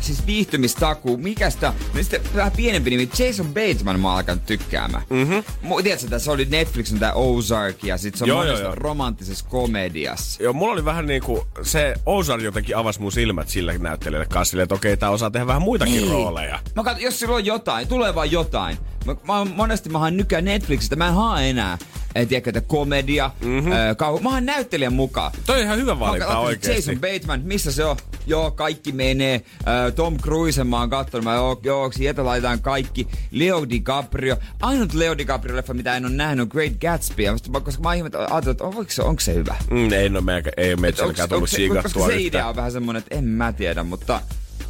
[0.00, 5.02] siis viihtymistakuu, mikä sitä, no sitten vähän pienempi nimi, Jason Bateman mä oon alkanut tykkäämään.
[5.10, 5.42] Mm-hmm.
[5.82, 8.74] Tiedätkö, tässä oli Netflixin tää Ozark ja sit se on Joo, joo, joo.
[8.74, 10.42] romanttisessa komediassa.
[10.42, 14.64] Joo, mulla oli vähän niinku, se Ozark jotenkin avasi mun silmät sillä näyttelijälle kanssa, silleen,
[14.64, 16.10] että okei, tää osaa tehdä vähän muitakin Niin.
[16.10, 16.58] rooleja.
[16.76, 18.76] Mä katson, jos sillä on jotain, tulee vaan jotain.
[19.06, 21.78] Mä, mä oon- monesti mä haan nykyään Netflixistä, mä en hae enää,
[22.14, 23.72] ei tiedä, että komedia, mm-hmm.
[23.72, 24.20] öö, kauhu.
[24.20, 25.32] Mä haan näyttelijän mukaan.
[25.46, 26.90] Toi on ihan hyvä valinta Mä oon oikeesti.
[26.90, 27.96] Jason Bateman, missä se on?
[28.26, 29.34] Joo, kaikki menee.
[29.34, 31.24] Äh, Tom Cruise mä oon kattonut.
[31.24, 33.08] Mä, joo, joo, sieltä laitetaan kaikki.
[33.30, 34.36] Leo DiCaprio.
[34.62, 37.30] Ainut Leo DiCaprio-leffa, mitä en ole nähnyt, on Great Gatsby.
[37.30, 39.54] Musta- koska mä ihmettä, ajattelin, että onko se, onko se hyvä?
[39.70, 43.00] Mm, ei, no, meikö, ei ole meitselläkään tullut siigattua koska se idea on vähän semmonen,
[43.02, 44.20] että en mä tiedä, mutta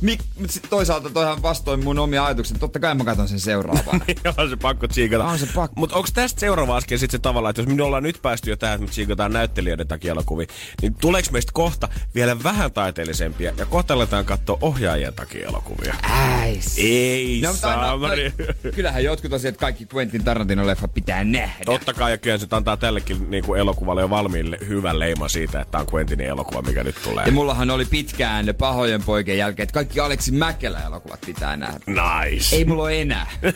[0.01, 2.59] Mik, sit toisaalta toihan vastoin mun omia ajatuksia.
[2.59, 4.01] Totta kai mä katson sen seuraavana.
[4.39, 5.25] on se pakko tsiikata.
[5.25, 5.75] On se pakko.
[5.81, 8.57] Mutta onko tästä seuraava askel sitten se tavallaan, että jos me ollaan nyt päästy jo
[8.57, 10.47] tähän, että me tsiikataan näyttelijöiden takia elokuvia,
[10.83, 15.95] niin tuleeko meistä kohta vielä vähän taiteellisempia ja kohta aletaan katsoa ohjaajien takia elokuvia?
[16.03, 16.75] Äis.
[16.79, 18.33] Ei, No, mutta no, no, saamari.
[18.75, 21.65] kyllähän jotkut asiat kaikki Quentin Tarantino-leffat pitää nähdä.
[21.65, 25.61] Totta kai, ja kyllä se antaa tällekin niin kuin elokuvalle jo valmiille hyvän leiman siitä,
[25.61, 27.27] että tämä on Quentinin elokuva, mikä nyt tulee.
[27.27, 31.81] Ja mullahan oli pitkään pahojen poikien jälkeen, että kaikki Aleksi Mäkelä-elokuvat pitää nähdä.
[31.87, 32.57] Nice.
[32.57, 33.27] Ei mulla ole enää.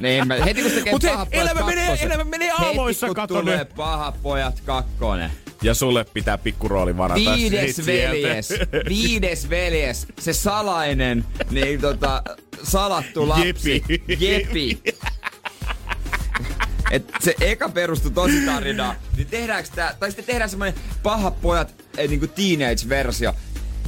[0.00, 2.48] niin, mä, heti kun se tekee Mut hei, paha pojat elämä menee- kakkosen, elämä menee
[2.48, 5.30] heti aamoissa, kun kato tulee paha pojat kakkonen.
[5.62, 8.12] Ja sulle pitää pikkurooli varata Viides sieltä.
[8.12, 8.48] veljes,
[8.88, 12.22] viides veljes, se salainen, niin tota,
[12.62, 13.84] salattu lapsi.
[13.88, 14.04] Jepi.
[14.26, 14.82] Jepi.
[16.90, 21.74] Et se eka perustui tosi tarinaan, niin tehdäänkö tää, tai sitten tehdään semmonen paha pojat,
[21.96, 23.34] eh, niinku teenage-versio.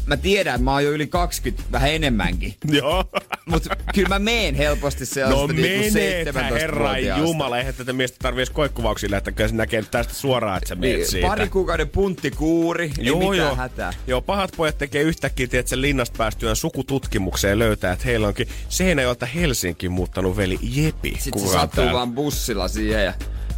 [0.08, 2.54] Mä tiedän, että mä oon jo yli 20, vähän enemmänkin.
[2.70, 3.04] Joo.
[3.46, 8.16] Mut kyllä mä meen helposti No sellaista niinku meneethän 17 herran jumala, eihän tätä miestä
[8.22, 11.16] tarvii edes koekkuvauksia lähteä, kyllä se näkee tästä suoraan, että sä meet siitä.
[11.16, 13.54] Niin, Pari kuukauden punttikuuri, ei Joo, mitään joo.
[13.56, 13.92] hätää.
[14.06, 19.26] Joo, pahat pojat tekee yhtäkkiä, että sen linnasta päästyään sukututkimukseen löytää, että heillä onkin Seinäjoelta
[19.26, 21.10] Helsinkiin muuttanut veli Jepi.
[21.10, 21.92] Sitten Kuka se sattuu täällä?
[21.92, 23.14] vaan bussilla siihen ja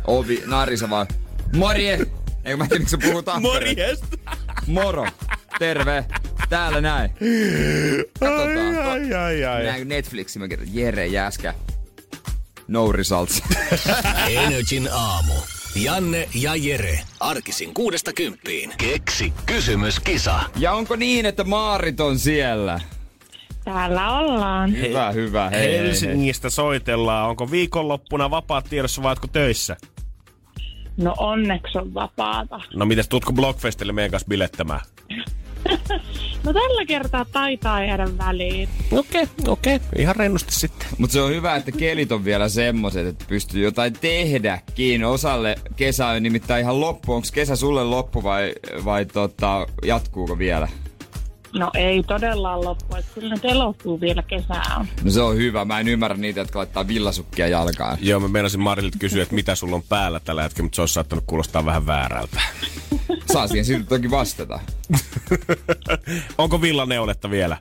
[0.06, 1.06] ovi narisa vaan,
[1.56, 1.98] morje!
[2.44, 3.40] Ei mä tiedä, miksi se Tampereella.
[3.40, 4.06] Morjesta!
[4.66, 5.06] Moro!
[5.58, 6.04] Terve!
[6.48, 7.10] Täällä näin.
[8.20, 8.88] Katsotaan.
[8.88, 9.64] Ai, ai, ai.
[9.64, 10.76] Näin Netflixin mä kirjoitan.
[10.76, 11.54] Jere Jäskä.
[12.68, 13.42] No results.
[14.28, 15.32] Energin aamu.
[15.74, 17.00] Janne ja Jere.
[17.20, 18.72] Arkisin kuudesta kymppiin.
[18.78, 20.40] Keksi kysymyskisa.
[20.56, 22.80] ja onko niin, että Maarit on siellä?
[23.64, 24.76] Täällä ollaan.
[24.76, 25.50] Hyvä, hyvä.
[25.50, 25.78] Hei, hei, hei.
[25.78, 27.28] Helsingistä soitellaan.
[27.28, 29.76] Onko viikonloppuna vapaat tiedossa vai ootko töissä?
[30.96, 32.60] No onneksi on vapaata.
[32.74, 34.80] No mitäs, tuutko Blockfestille meidän kanssa bilettämään?
[36.44, 38.68] No tällä kertaa taitaa jäädä väliin.
[38.92, 39.76] Okei, okay, okei.
[39.76, 39.88] Okay.
[39.98, 40.88] Ihan rennosti sitten.
[40.98, 45.04] Mutta se on hyvä, että kelit on vielä semmoset, että pystyy jotain tehdäkin.
[45.04, 47.12] Osalle kesä on nimittäin ihan loppu.
[47.12, 48.52] Onko kesä sulle loppu vai,
[48.84, 50.68] vai tota, jatkuuko vielä?
[51.54, 54.86] No ei todella loppu, että kyllä nyt elokuu vielä kesää on.
[55.04, 55.64] No se on hyvä.
[55.64, 57.98] Mä en ymmärrä niitä, jotka laittaa villasukkia jalkaan.
[58.00, 60.94] Joo, mä meinasin Marilta kysyä, että mitä sulla on päällä tällä hetkellä, mutta se olisi
[60.94, 62.40] saattanut kuulostaa vähän väärältä.
[63.32, 64.60] Saa siihen silti toki vastata.
[66.38, 67.56] Onko villaneuletta vielä?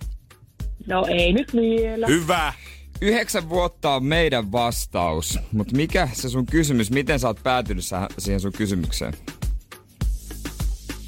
[0.87, 2.07] No ei nyt vielä.
[2.07, 2.53] Hyvä!
[3.01, 5.39] Yhdeksän vuotta on meidän vastaus.
[5.51, 6.91] Mutta mikä se sun kysymys?
[6.91, 7.85] Miten sä oot päätynyt
[8.17, 9.13] siihen sun kysymykseen?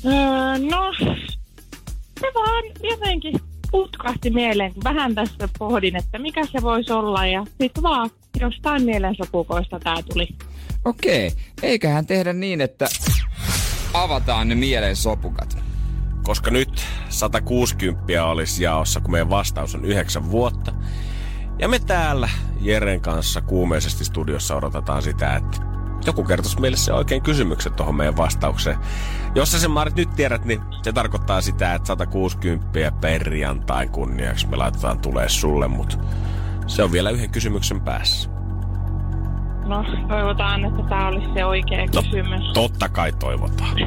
[0.05, 0.11] Öö,
[0.71, 0.93] no,
[2.19, 3.39] se vaan jotenkin
[3.71, 7.25] putkahti mieleen, kun vähän tässä pohdin, että mikä se voisi olla.
[7.25, 10.27] Ja sitten vaan jostain mielensopukoista tää tuli.
[10.85, 11.31] Okei,
[11.63, 12.85] eiköhän tehdä niin, että
[13.93, 15.57] avataan ne mieleen sopukat.
[16.23, 20.73] Koska nyt 160 olisi jaossa, kun meidän vastaus on 9 vuotta.
[21.59, 25.57] Ja me täällä Jeren kanssa kuumeisesti studiossa odotetaan sitä, että
[26.05, 28.77] joku kertoisi meille se oikein kysymyksen tuohon meidän vastaukseen.
[29.35, 34.57] Jos sä sen Marit nyt tiedät, niin se tarkoittaa sitä, että 160 perjantai kunniaksi me
[34.57, 35.97] laitetaan tulee sulle, mutta
[36.67, 38.40] se on vielä yhden kysymyksen päässä.
[39.71, 42.53] No, toivotaan, että tämä olisi se oikea No, kysymys.
[42.53, 43.77] Totta kai toivotaan.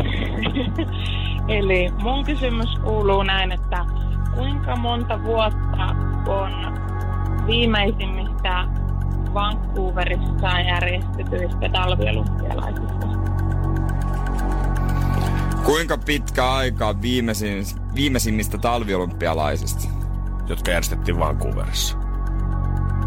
[1.59, 3.85] Eli mun kysymys kuuluu näin, että
[4.35, 5.87] kuinka monta vuotta
[6.27, 6.53] on
[7.47, 8.69] viimeisimmistä
[9.35, 13.07] Vancouverissa järjestetyistä talviolympialaisista?
[15.65, 19.89] Kuinka pitkä aika viimeisin, viimeisimmistä talviolympialaisista?
[20.49, 22.04] Jotka järjestettiin Vancouverissa.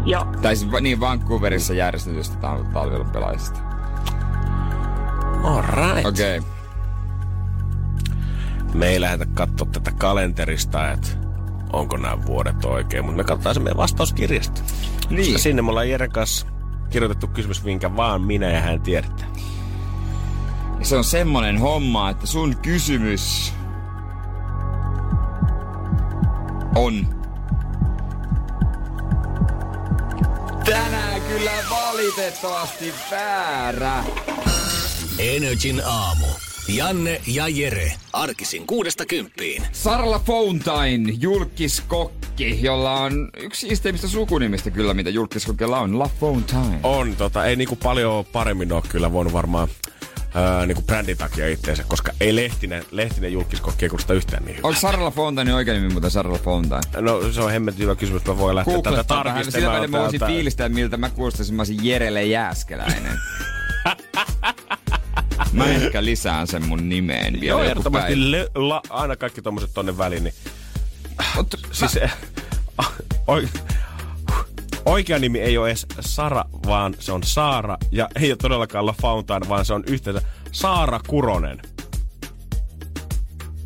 [0.08, 0.24] Joo.
[0.42, 3.60] Tai siis niin Vancouverissa järjestetystä tal- talviolympialaisista.
[5.44, 6.06] All right.
[6.06, 6.38] Okei.
[6.38, 6.50] Okay.
[8.74, 11.08] Me ei lähdetä katsoa tätä kalenterista, että
[11.72, 14.62] onko nämä vuodet oikein, mutta me katsotaan se meidän vastauskirjasta.
[15.10, 15.24] Niin.
[15.24, 16.46] Koska sinne me ollaan Jeren kanssa
[16.90, 19.32] kirjoitettu kysymys, minkä vaan minä ja hän tiedetään.
[20.78, 23.54] Ja se on semmonen homma, että sun kysymys
[26.74, 27.17] on
[31.38, 34.04] kyllä valitettavasti väärä.
[35.18, 36.26] Energin aamu.
[36.68, 37.92] Janne ja Jere.
[38.12, 39.62] Arkisin kuudesta kymppiin.
[39.72, 46.80] Sarla Fountain, julkiskokki, jolla on yksi siisteimmistä sukunimistä kyllä, mitä julkiskokilla on, La Fountain.
[46.82, 49.68] On, tota, ei niinku paljon paremmin ole kyllä voinut varmaan
[50.34, 54.68] ää, niinku brändin takia itteensä, koska ei Lehtinen, Lehtinen julkiskokki ei kuulosta yhtään niin hyvä.
[54.68, 56.82] Onko Sarla Fountain oikein nimi muuten Sarla Fountain?
[57.00, 59.90] No se on hemmetin hyvä kysymys, mä voin lähteä tätä Googlettaa vähän, sillä välillä tarkistamaan.
[59.90, 63.18] mä voisin fiilistää, miltä mä kuulostaisin, mä olisin Jerelle Jääskeläinen.
[65.52, 69.98] mä ehkä lisään sen mun nimeen vielä Joo, ehdottomasti le, la, aina kaikki tommoset tonne
[69.98, 70.34] väliin, niin
[71.36, 71.98] Mutta Siis
[73.26, 73.48] oi,
[74.88, 77.76] oikea nimi ei ole edes Sara, vaan se on Saara.
[77.90, 80.22] Ja ei ole todellakaan La Fountain, vaan se on yhteensä
[80.52, 81.60] Saara Kuronen.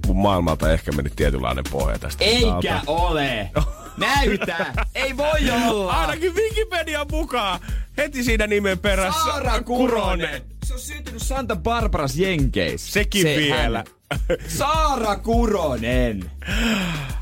[0.07, 2.25] Mun maailmalta ehkä meni tietynlainen pohja tästä.
[2.25, 3.51] Eikä ole!
[3.97, 4.73] Näytä!
[4.95, 5.93] Ei voi olla!
[5.93, 7.61] Ainakin Wikipedian mukaan
[7.97, 9.25] heti siinä nimen perässä.
[9.25, 10.43] Saara Kuronen!
[10.65, 12.93] Se on syntynyt Santa Barbaras Jenkeissä.
[12.93, 13.85] Sekin Se vielä.
[14.11, 14.39] hän.
[14.49, 16.31] Saara Kuronen!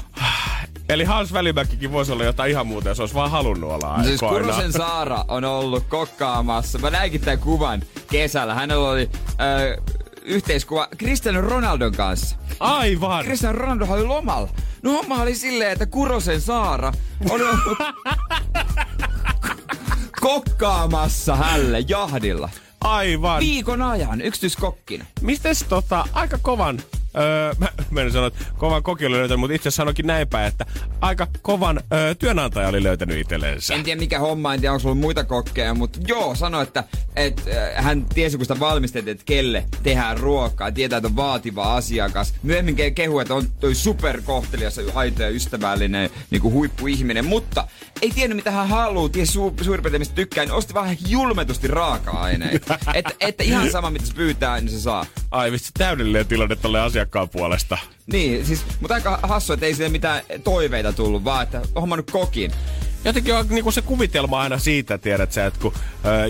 [0.91, 4.21] Eli Hans Välimäkikin voisi olla jotain ihan muuta, jos olisi vaan halunnut olla No siis.
[4.21, 6.79] Kurosen Saara on ollut kokkaamassa.
[6.79, 8.55] Mä näinkin tämän kuvan kesällä.
[8.55, 9.85] Hänellä oli äh,
[10.23, 12.37] yhteiskuva Cristiano Ronaldon kanssa.
[12.61, 13.25] Aivan!
[13.25, 14.49] Cristiano Ronaldo oli lomalla.
[14.83, 16.93] No homma oli silleen, että Kurosen Saara
[17.31, 17.79] oli ollut
[20.21, 22.49] kokkaamassa hälle jahdilla.
[22.81, 23.41] Aivan!
[23.41, 25.05] Viikon ajan yksityiskokkina.
[25.21, 26.81] Mites tota, aika kovan,
[27.17, 30.67] öö, mä menin sanoa, että kovan koki oli löytänyt, mutta itse sanoikin näin päin, että
[31.01, 33.75] aika kovan öö, työnantaja oli löytänyt itsellensä.
[33.75, 36.85] En tiedä mikä homma, en tiedä onko ollut muita kokkeja, mutta joo, sano, että
[37.17, 41.77] et, äh, hän tiesi kun sitä valmistettiin, että kelle tehdään ruokaa, tietää, että on vaativa
[41.77, 42.35] asiakas.
[42.43, 47.69] Myöhemmin ke- kehu, että on toi superkohtelias, aito ja ystävällinen niin kuin huippuihminen, mutta
[48.03, 51.69] ei tiennyt mitä hän haluaa, tiesi su- suurin piirtein mistä tykkää, niin osti vähän julmetusti
[51.69, 52.79] raaka-aineita.
[52.95, 55.07] että, että ihan sama mitä se pyytää, niin se saa.
[55.31, 57.79] Ai vitsi, täydellinen tilanne tolle asiakkaan puolesta.
[58.13, 62.11] Niin, siis, mutta aika hassu, että ei sille mitään toiveita tullut, vaan että on hommannut
[62.11, 62.53] kokin.
[63.05, 65.73] Jotenkin on niinku se kuvitelma aina siitä, tiedät sä, että kun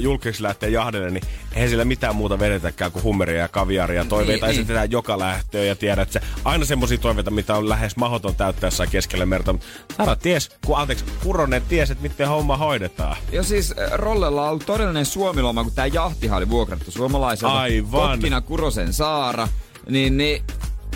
[0.00, 1.22] julkiksi lähtee jahdelle, niin
[1.54, 4.04] eihän sillä mitään muuta vedetäkään kuin hummeria ja kaviaria.
[4.04, 4.92] Toiveita Niin, esitetään niin.
[4.92, 9.26] joka lähtöön ja tiedät sä, aina semmoisia toiveita, mitä on lähes mahdoton täyttää jossain keskellä
[9.26, 9.52] merta.
[9.52, 13.16] Mutta Sara ties, kun anteeksi, Kuronen ties, että miten homma hoidetaan.
[13.32, 17.60] Jo siis Rollella on ollut todellinen suomiloma, kun tää jahtihan oli vuokrattu suomalaiselta.
[17.60, 18.10] Aivan.
[18.10, 19.48] Kokkina Kurosen Saara.
[19.90, 20.42] Niin, niin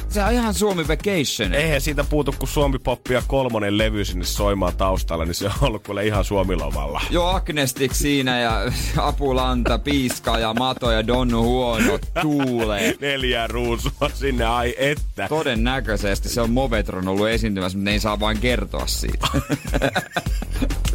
[0.09, 1.55] se on ihan Suomi vacation.
[1.55, 5.87] Eihän siitä puutu, kun Suomi Poppia kolmonen levy sinne soimaan taustalla, niin se on ollut
[5.87, 7.01] kuule ihan Suomilomalla.
[7.11, 8.61] Joo, Agnestik siinä ja
[8.97, 12.95] Apulanta, Piiska ja Mato ja Donnu Huono tuulee.
[13.01, 15.29] Neljä ruusua sinne, ai että.
[15.29, 19.27] Todennäköisesti se on Movetron ollut esiintymässä, mutta ne ei saa vain kertoa siitä.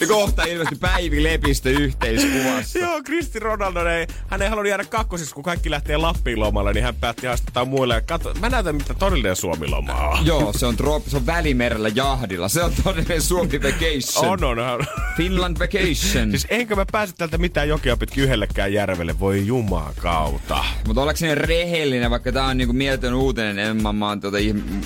[0.00, 2.78] ja kohta ilmeisesti Päivi Lepistö yhteiskuvassa.
[2.78, 6.84] Joo, Kristi Ronaldo, ei, hän ei halunnut jäädä kakkosiksi, kun kaikki lähtee Lappiin lomalle, niin
[6.84, 7.94] hän päätti haastattaa muille.
[7.94, 10.26] Ja katso, mä näytän, mitä todellinen Suomiloma on.
[10.26, 12.48] Joo, se on, trop, se on välimerellä jahdilla.
[12.48, 14.32] Se on todellinen Suomi vacation.
[14.32, 14.86] On, on, on.
[15.16, 16.30] Finland vacation.
[16.30, 20.64] Siis enkö mä pääse täältä mitään jokea pitkin yhdellekään järvelle, voi jumaa kautta.
[20.86, 24.36] Mutta ollakseni rehellinen, vaikka tää on niinku mieletön uutinen, en mä, mä oon, tota,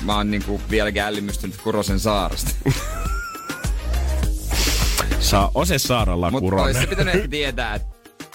[0.05, 1.99] mä oon niinku vieläkin ällimystynyt Kurosen
[5.33, 5.53] saarasta.
[5.53, 7.89] Saa Ose Saaralla Mutta olisi se pitänyt tietää, että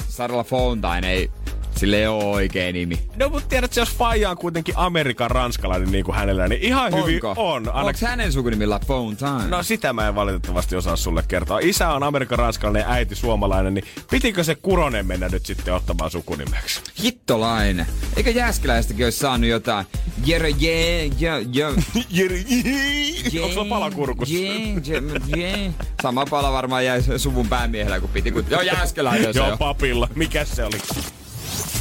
[0.09, 1.31] Saralla Fountain ei,
[1.77, 2.99] sille ei ole oikea nimi.
[3.15, 7.25] No mut tiedät, jos Faija on kuitenkin Amerikan ranskalainen niin kuin hänellä, niin ihan hyvin
[7.25, 7.53] Onko?
[7.53, 7.69] on.
[7.73, 9.49] Onko hänen sukunimillä Fountain?
[9.49, 11.59] No sitä mä en valitettavasti osaa sulle kertoa.
[11.59, 16.11] Isä on Amerikan ranskalainen ja äiti suomalainen, niin pitikö se Kuronen mennä nyt sitten ottamaan
[16.11, 16.81] sukunimeksi?
[17.03, 17.85] Hittolainen.
[18.17, 19.85] Eikä Jääskeläistäkin olisi saanut jotain.
[20.25, 21.65] Jere, je, je, je.
[22.09, 22.43] Jere,
[23.43, 24.35] Onko sulla palakurkussa?
[24.35, 25.01] Je, je,
[25.37, 25.71] je.
[26.01, 28.31] Sama pala varmaan jäi suvun päämiehellä, kun piti.
[28.31, 28.45] Kun...
[28.49, 30.09] Joo, Jääskeläinen se Joo, papilla.
[30.15, 30.77] Mikä se oli?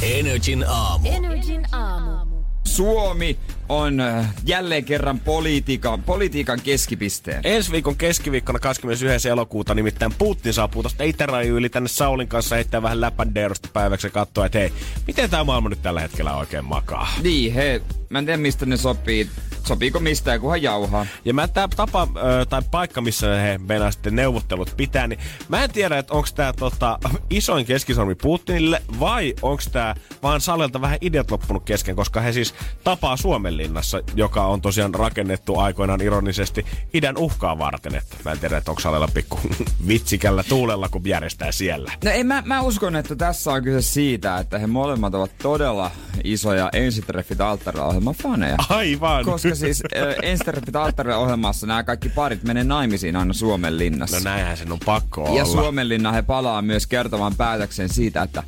[0.01, 1.07] Energin aamu.
[1.07, 2.45] Energin aamu.
[2.63, 3.37] Suomi
[3.69, 7.41] on äh, jälleen kerran politiikan, politiikan keskipisteen.
[7.43, 9.29] Ensi viikon keskiviikkona 21.
[9.29, 14.11] elokuuta nimittäin Putin saapuu tuosta itäraju yli tänne Saulin kanssa heittää vähän läpändeerosta päiväksi ja
[14.11, 14.73] katsoa, että hei,
[15.07, 17.07] miten tämä maailma nyt tällä hetkellä oikein makaa.
[17.23, 19.29] Niin, he, mä en tiedä mistä ne sopii.
[19.67, 21.05] Sopiiko mistään, kunhan jauhaa.
[21.25, 25.63] Ja mä tää tapa ö, tai paikka, missä he meinaa sitten neuvottelut pitää, niin mä
[25.63, 26.99] en tiedä, että onko tää tota,
[27.29, 32.53] isoin keskisormi Putinille vai onko tää vaan Salelta vähän ideat loppunut kesken, koska he siis
[32.83, 33.17] tapaa
[33.57, 37.95] Suomenlinnassa, joka on tosiaan rakennettu aikoinaan ironisesti idän uhkaa varten.
[37.95, 39.39] Että mä en tiedä, että onko Salella pikku
[39.87, 41.91] vitsikällä tuulella, kun järjestää siellä.
[42.05, 45.91] No ei, mä, mä uskon, että tässä on kyse siitä, että he molemmat ovat todella
[46.23, 48.57] isoja Ensitreffit alttarilla faneja.
[48.69, 49.25] Aivan.
[49.25, 54.17] Koska siis äh, Ensitreffit alttarilla ohjelmassa nämä kaikki parit menee naimisiin aina Suomen linnassa.
[54.17, 55.45] No näinhän sen on pakko ja olla.
[55.45, 58.43] Suomenlinna he palaa myös kertomaan päätöksen siitä, että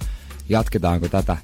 [0.49, 1.37] jatketaanko tätä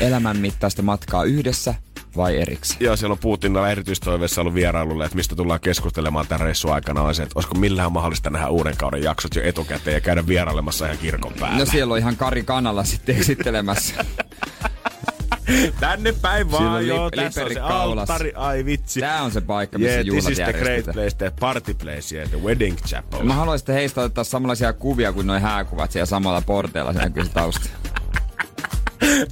[0.00, 1.74] elämän mittaista matkaa yhdessä
[2.16, 2.84] vai erikseen.
[2.84, 7.14] Joo, siellä on Putinilla erityistoiveessa ollut vierailulle, että mistä tullaan keskustelemaan tämän reissun aikana, on
[7.14, 10.98] se, että olisiko millään mahdollista nähdä uuden kauden jaksot jo etukäteen ja käydä vierailemassa ihan
[10.98, 11.58] kirkon päällä.
[11.58, 14.04] No siellä on ihan Kari Kanala sitten esittelemässä.
[15.80, 18.12] Tänne päin vaan, on joo, tässä on se kaulassa.
[18.12, 19.00] alttari, ai vitsi.
[19.00, 22.16] Tää on se paikka, missä yeah, juhlat this is the great place, the party place,
[22.16, 23.24] yeah, the wedding chapel.
[23.24, 27.30] Mä haluaisin, että heistä ottaa samanlaisia kuvia kuin noin hääkuvat siellä samalla porteilla siinä kyllä
[27.34, 27.68] tausta.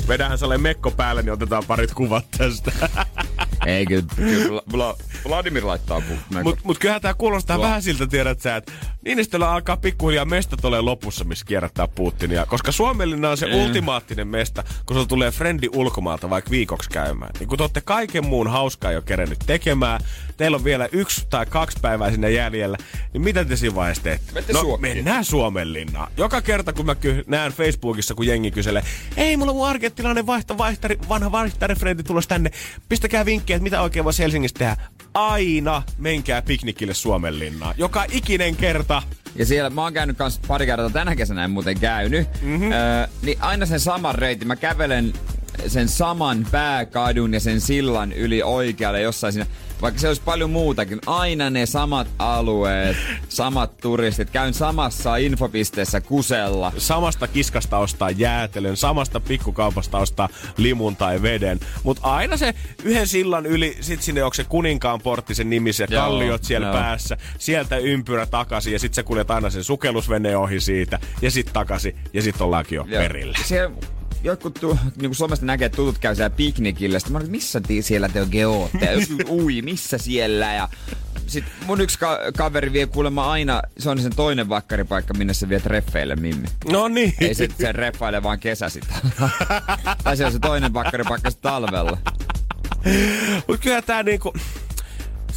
[0.09, 2.73] Vedähän sellainen mekko päälle, niin otetaan parit kuvat tästä.
[3.67, 4.97] Ei kyllä, kyllä blo,
[5.29, 7.67] Vladimir laittaa pu- Mut, mut kyllähän tää kuulostaa Tuo.
[7.67, 8.73] vähän siltä, tiedät sä, että
[9.05, 12.47] Niinistöllä alkaa pikkuhiljaa mestat ole lopussa, missä kierrättää Putinia.
[12.47, 17.31] Koska Suomellinen on se ultimaattinen mesta, kun sulla tulee frendi ulkomaalta vaikka viikoksi käymään.
[17.39, 20.01] Niin kun te olette kaiken muun hauskaa jo kerennyt tekemään,
[20.37, 22.77] teillä on vielä yksi tai kaksi päivää sinne jäljellä,
[23.13, 24.33] niin mitä te siinä vaiheessa teette?
[24.33, 24.97] Menette no, Suomeen.
[24.97, 26.13] mennään Suomenlinnaan.
[26.17, 28.83] Joka kerta, kun mä ky- näen Facebookissa, kun jengi kyselee,
[29.17, 32.51] ei, mulla on mun argenttilainen vaihto, vaihtari, vanha vaihtarefrendi tulos tänne.
[32.89, 34.77] Pistäkää vinkkejä, että mitä oikein voisi Helsingissä tehdä.
[35.15, 37.75] Aina menkää piknikille Suomenlinnaan.
[37.79, 39.03] Joka ikinen kerta.
[39.37, 42.29] Ja siellä mä oon käynyt kans pari kertaa tänä kesänä en muuten käynyt.
[42.43, 42.73] Mm-hmm.
[42.73, 44.49] Öö, niin aina sen saman reitin.
[44.49, 45.13] Mä kävelen
[45.67, 49.47] sen saman pääkadun ja sen sillan yli oikealle jossain siinä.
[49.83, 50.99] Vaikka se olisi paljon muutakin.
[51.07, 52.97] Aina ne samat alueet,
[53.29, 54.31] samat turistit.
[54.31, 56.73] Käyn samassa infopisteessä kusella.
[56.79, 61.61] Samasta kiskasta ostaa jäätelön, samasta pikkukaupasta ostaa limun tai veden.
[61.83, 65.87] Mutta aina se yhden sillan yli, sit sinne onko se kuninkaan portti, sen nimi, se
[65.91, 66.75] Joo, kalliot siellä joo.
[66.75, 67.17] päässä.
[67.39, 70.99] Sieltä ympyrä takaisin ja sit sä kuljet aina sen sukellusveneen ohi siitä.
[71.23, 73.03] Ja sit takaisin ja sit ollaankin jo Joo.
[73.03, 73.39] perillä.
[73.45, 73.77] Siellä
[74.25, 76.99] jotkut tu, niin Suomesta näkee, että tutut käy siellä piknikillä.
[76.99, 78.89] Sitten mä olin, missä ti- siellä te oikein ootte?
[79.29, 80.55] Ui, missä siellä?
[80.55, 80.69] Ja
[81.27, 85.49] sitten mun yksi ka- kaveri vie kuulemma aina, se on sen toinen vakkaripaikka, minne se
[85.49, 86.49] vie treffeille Mimmi.
[86.71, 87.15] No niin.
[87.21, 88.81] Ei se, se reffaile vaan kesäsi.
[90.05, 91.99] tai se on se toinen vakkaripaikka sit talvella.
[93.49, 94.33] Mut kyllä tää niinku...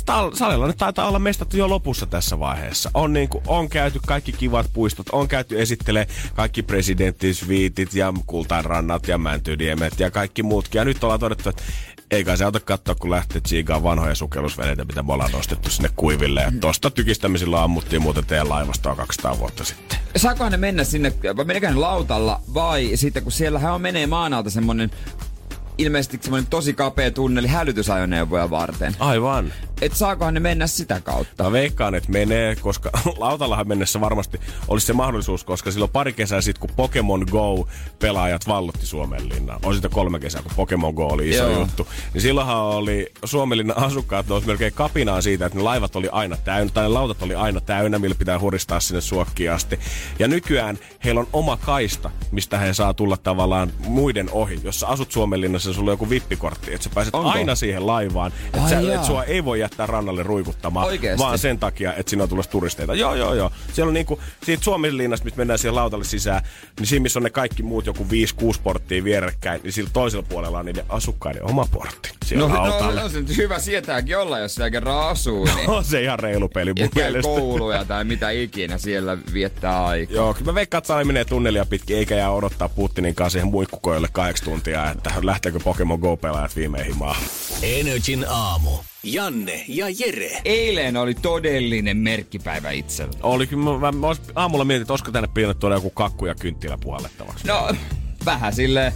[0.06, 2.92] Tal- salilla nyt taitaa olla mestat jo lopussa tässä vaiheessa.
[2.94, 9.18] On, niinku, on käyty kaikki kivat puistot, on käyty esittelee kaikki presidenttisviitit ja kultainrannat ja
[9.18, 10.80] mäntydiemet ja kaikki muutkin.
[10.80, 11.64] Ja nyt ollaan todettu, että
[12.12, 15.90] ei kai se auta katsoa, kun lähtee tsiigaan vanhoja sukellusveneitä, mitä me ollaan nostettu sinne
[15.96, 16.42] kuiville.
[16.42, 20.00] Ja tosta tykistämisillä ammuttiin muuten teidän laivastoa 200 vuotta sitten.
[20.16, 24.50] Saakohan ne mennä sinne, vai ne lautalla, vai sitten kun siellähän on menee maan alta
[24.50, 24.92] semmonen
[25.78, 28.96] ilmeisesti semmonen tosi kapea tunneli hälytysajoneuvoja varten.
[29.00, 29.54] Aivan.
[29.82, 31.44] Et saakohan ne mennä sitä kautta?
[31.44, 36.42] Mä veikkaan, että menee, koska lautallahan mennessä varmasti olisi se mahdollisuus, koska silloin pari kesää
[36.42, 39.60] sitten, kun Pokemon Go-pelaajat vallotti Suomenlinnaa.
[39.64, 41.60] On sitä kolme kesää, kun Pokemon Go oli iso Joo.
[41.60, 41.88] juttu.
[42.14, 46.74] Niin silloinhan oli Suomenlinnan asukkaat nousi melkein kapinaa siitä, että ne laivat oli aina täynnä,
[46.74, 49.80] tai ne lautat oli aina täynnä, millä pitää huristaa sinne suokkiin asti.
[50.20, 54.60] Ja nykyään heillä on oma kaista, mistä he saa tulla tavallaan muiden ohi.
[54.64, 57.30] Jos sä asut Suomenlinnassa, sulla on joku vippikortti, että sä pääset Onko?
[57.30, 58.32] aina siihen laivaan.
[58.54, 61.24] Että sä- et sua ei voi jättää rannalle ruikuttamaan, Oikeesti?
[61.24, 62.94] vaan sen takia, että sinne on tulossa turisteita.
[62.96, 63.52] Joo, joo, joo.
[63.74, 66.42] Siellä on niinku, siitä Suomenlinnasta, mistä mennään siihen lautalle sisään,
[66.80, 70.60] niin siinä missä on ne kaikki muut joku 5-6 porttia vierekkäin, niin sillä toisella puolella
[70.60, 72.10] on niiden asukkaiden oma portti.
[72.26, 73.02] Siellä No, no, lautalla.
[73.02, 76.50] no, se nyt hyvä sietääkin olla, jos siellä kerran asuu, niin on se ihan reilu
[76.50, 77.22] peli mun mielestä.
[77.22, 80.16] kouluja tai mitä ikinä siellä viettää aikaa.
[80.16, 84.08] Joo, kyllä mä veikkaan, että menee tunnelia pitkin, eikä jää odottaa Putinin kanssa siihen muikkukoille
[84.12, 85.10] kahdeksan tuntia, että
[85.54, 87.16] lähteekö Pokemon Go-pelaajat viimein himaan.
[87.62, 88.70] Energin aamu.
[89.04, 90.42] Janne ja Jere.
[90.46, 93.14] Eilen oli todellinen merkkipäivä itsellä.
[93.24, 97.48] Oli kyllä, mä, mä, aamulla mietin, että olisiko tänne tuoda joku kakku ja kynttilä puhallettavaksi.
[97.48, 97.70] No,
[98.26, 98.94] vähän sille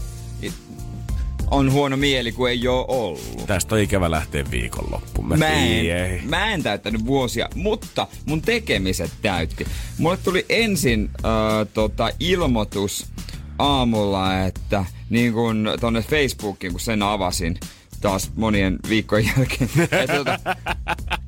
[1.52, 3.48] on huono mieli, kun ei oo ollut.
[3.48, 5.28] Tästä on ikävä lähteä viikonloppuun.
[5.28, 9.68] Mä, Mä en, mä en täyttänyt vuosia, mutta mun tekemiset täytti.
[9.98, 13.06] Mulle tuli ensin äh, tota, ilmoitus
[13.60, 17.60] aamulla, että niin kun tonne Facebookiin, kun sen avasin
[18.02, 19.70] taas monien viikkojen jälkeen.
[19.92, 20.40] että tota,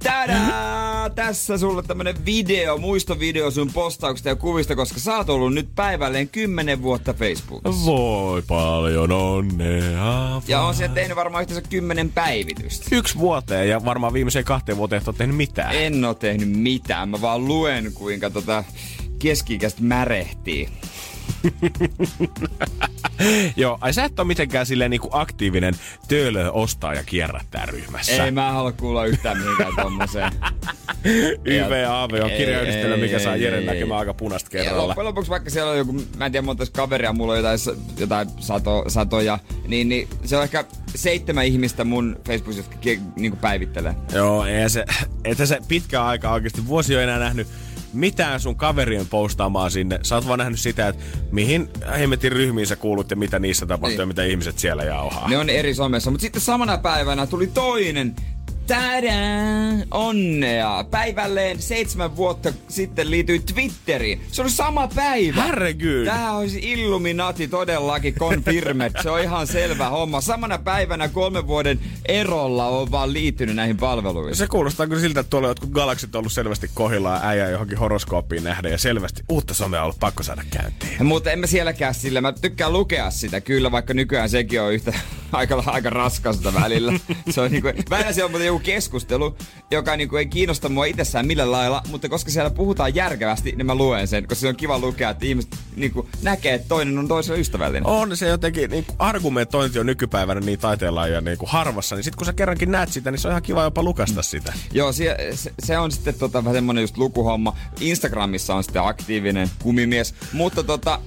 [0.03, 1.09] Tadaa!
[1.09, 6.29] Tässä sulle tämmönen video, muistovideo sun postauksista ja kuvista, koska sä oot ollut nyt päivälleen
[6.29, 7.85] 10 vuotta Facebookissa.
[7.85, 10.41] Voi paljon onnea.
[10.47, 12.95] Ja on siellä tehnyt varmaan yhteensä 10 päivitystä.
[12.95, 15.75] Yksi vuoteen ja varmaan viimeiseen kahteen vuoteen et ole tehnyt mitään.
[15.75, 17.09] En oo tehnyt mitään.
[17.09, 18.63] Mä vaan luen, kuinka tota
[19.19, 20.69] keski-ikäiset märehtii.
[23.55, 25.73] Joo, ai sä et ole mitenkään silleen niinku aktiivinen
[26.07, 28.25] töölö ostaa ja kierrättää ryhmässä.
[28.25, 30.31] Ei mä halua kuulla yhtään mihinkään tommoseen.
[31.45, 34.87] YVAV on Ei, kirjayhdistelmä, ei, mikä saa Jeren näkemään aika punasta Ja kerralla.
[34.87, 37.59] loppujen lopuksi vaikka siellä on joku, mä en tiedä monta kaveria, mulla on jotain,
[37.97, 40.65] jotain sato, satoja, niin, niin se on ehkä
[40.95, 43.95] seitsemän ihmistä mun Facebookissa, jotka niinku päivittelee.
[44.13, 44.85] Joo, ei se,
[45.25, 46.67] että se pitkä aika oikeasti.
[46.67, 47.47] Vuosi on enää nähnyt
[47.93, 49.99] mitään sun kaverien postaamaan sinne.
[50.03, 53.89] Sä oot vaan nähnyt sitä, että mihin hemmetin ryhmiin sä kuulut ja mitä niissä tapahtuu
[53.89, 53.99] Niin.
[53.99, 55.29] ja mitä ihmiset siellä jauhaa.
[55.29, 58.15] Ne on eri somessa, mutta sitten samana päivänä tuli toinen.
[58.69, 59.77] Tadää!
[59.91, 60.83] Onnea!
[60.91, 64.21] Päivälleen seitsemän vuotta sitten liityi Twitteriin.
[64.31, 65.43] Se oli sama päivä.
[65.43, 66.05] Herregud.
[66.05, 68.91] Tää olisi Illuminati todellakin confirmed.
[69.03, 70.21] Se on ihan selvä homma.
[70.21, 74.35] Samana päivänä kolmen vuoden erolla on vaan liittynyt näihin palveluihin.
[74.35, 78.43] Se kuulostaa kyllä siltä, että tuolla jotkut galaksit on ollut selvästi kohillaan äijä johonkin horoskooppiin
[78.43, 81.05] nähden ja selvästi uutta somea on ollut pakko saada käyntiin.
[81.05, 82.21] Mutta en mä sielläkään sillä.
[82.21, 84.93] Mä tykkään lukea sitä kyllä, vaikka nykyään sekin on yhtä
[85.31, 86.93] aika, aika raskasta välillä.
[87.29, 89.35] Se on niinku, välillä siellä on muuten joku keskustelu,
[89.71, 93.75] joka niinku ei kiinnosta mua itsessään millään lailla, mutta koska siellä puhutaan järkevästi, niin mä
[93.75, 97.39] luen sen, koska se on kiva lukea, että ihmiset niinku näkee, että toinen on toiselle
[97.39, 97.85] ystävällinen.
[97.85, 102.17] On se jotenkin, niin argumentointi on nykypäivänä niin taiteellaan ja niin kuin harvassa, niin sitten
[102.17, 104.53] kun sä kerrankin näet sitä, niin se on ihan kiva jopa lukasta sitä.
[104.71, 107.55] Joo, se, se, se on sitten tota, vähän semmonen just lukuhomma.
[107.79, 110.99] Instagramissa on sitten aktiivinen kumimies, mutta tota,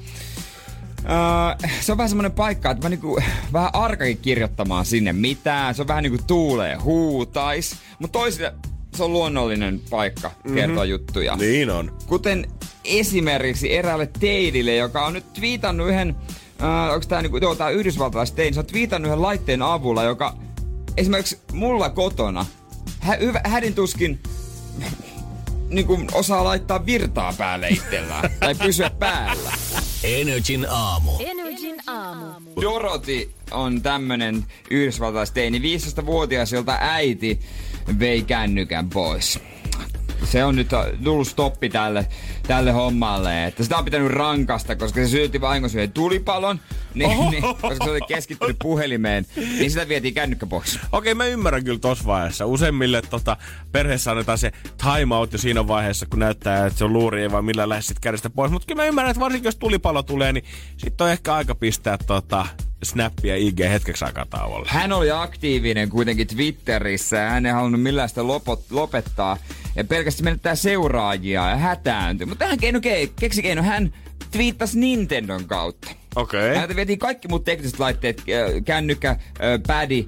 [1.03, 3.21] Uh, se on vähän semmonen paikka, että mä niinku,
[3.53, 5.75] vähän arkakin kirjoittamaan sinne mitään.
[5.75, 7.77] Se on vähän niinku tuulee huutais.
[7.99, 8.55] Mutta toisille
[8.95, 10.91] se on luonnollinen paikka kertoa mm-hmm.
[10.91, 11.37] juttuja.
[11.37, 11.97] Niin on.
[12.07, 12.47] Kuten
[12.85, 18.37] esimerkiksi eräälle teidille, joka on nyt twiitannut yhden, uh, onko tää niinku, joo, tää yhdysvaltalaiset
[18.37, 20.37] tein, se on twiitannut yhden laitteen avulla, joka
[20.97, 22.47] esimerkiksi mulla kotona,
[23.01, 24.21] hä, hädin tuskin
[25.69, 28.31] niin kuin osaa laittaa virtaa päälle itsellään.
[28.41, 29.53] tai pysyä päällä.
[30.05, 31.11] Energin aamu.
[31.21, 32.51] Energin aamu.
[32.61, 37.41] Doroti on tämmönen yhdysvaltalaisteini, 15-vuotias, jolta äiti
[37.99, 39.41] vei kännykän pois
[40.25, 40.69] se on nyt
[41.05, 42.07] tullut stoppi tälle,
[42.43, 43.47] tälle hommalle.
[43.47, 46.61] Että sitä on pitänyt rankasta, koska se syötti vahingossa yhden tulipalon,
[46.95, 50.79] niin, niin, koska se oli keskittynyt puhelimeen, niin sitä vietiin kännykkä pois.
[50.93, 52.47] Okei, mä ymmärrän kyllä tossa vaiheessa.
[52.47, 53.37] Useimmille tota,
[53.73, 57.33] perheessä annetaan se time out jo siinä vaiheessa, kun näyttää, että se on luuri, ei
[57.33, 58.51] vaan millään lähde sit kädestä pois.
[58.53, 60.45] Mutta kyllä mä ymmärrän, että varsinkin jos tulipalo tulee, niin
[60.77, 62.47] sitten on ehkä aika pistää tota,
[62.83, 64.69] Snappia IG hetkeksi aikaa tauolle.
[64.71, 69.37] Hän oli aktiivinen kuitenkin Twitterissä ja hän ei halunnut millään sitä lopot, lopettaa.
[69.77, 72.27] Ja pelkästään menettää seuraajia ja hätääntyi.
[72.27, 72.81] Mutta hän keino
[73.21, 73.63] keksi keino.
[73.63, 73.93] Hän
[74.31, 75.91] twiittasi Nintendon kautta.
[76.17, 76.51] Okei.
[76.51, 76.57] Okay.
[76.57, 78.23] Häntä vietiin kaikki muut tekniset laitteet,
[78.65, 79.17] kännykkä,
[79.67, 80.07] pädi,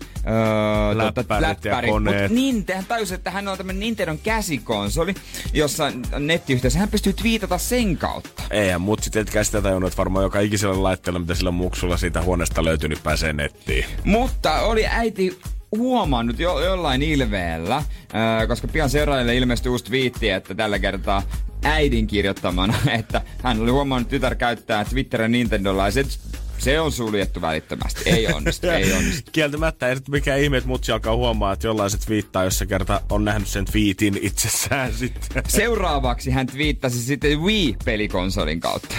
[0.94, 1.90] läppärit, tota, läppärit.
[1.90, 5.14] Mutta niin, hän tajusi, että hän on tämmönen Nintendon käsikonsoli,
[5.52, 6.74] jossa on nettiyhteys.
[6.76, 8.42] Hän pystyy twiitata sen kautta.
[8.50, 12.22] Ei, mutta sitten etkä sitä tajunnut, että varmaan joka ikisellä laitteella, mitä sillä muksulla siitä
[12.22, 13.84] huoneesta löytynyt, pääsee nettiin.
[14.04, 15.38] Mutta oli äiti
[15.76, 17.84] huomannut jo, jollain ilveellä, äh,
[18.48, 21.22] koska pian seuraajille ilmestyi uusi twiitti, että tällä kertaa
[21.64, 26.04] äidin kirjoittamana, että hän oli huomannut, että tytär käyttää Twitterin Nintendolla ja se,
[26.58, 28.10] se on suljettu välittömästi.
[28.10, 29.30] Ei onnistu, ei onnistu.
[29.32, 33.00] Kieltämättä ei mikä ihme, että mutsi alkaa huomaa, että jollain se twiittaa, jos se kerta
[33.10, 35.42] on nähnyt sen tweetin itsessään sitten.
[35.48, 38.94] Seuraavaksi hän twiittasi sitten Wii-pelikonsolin kautta.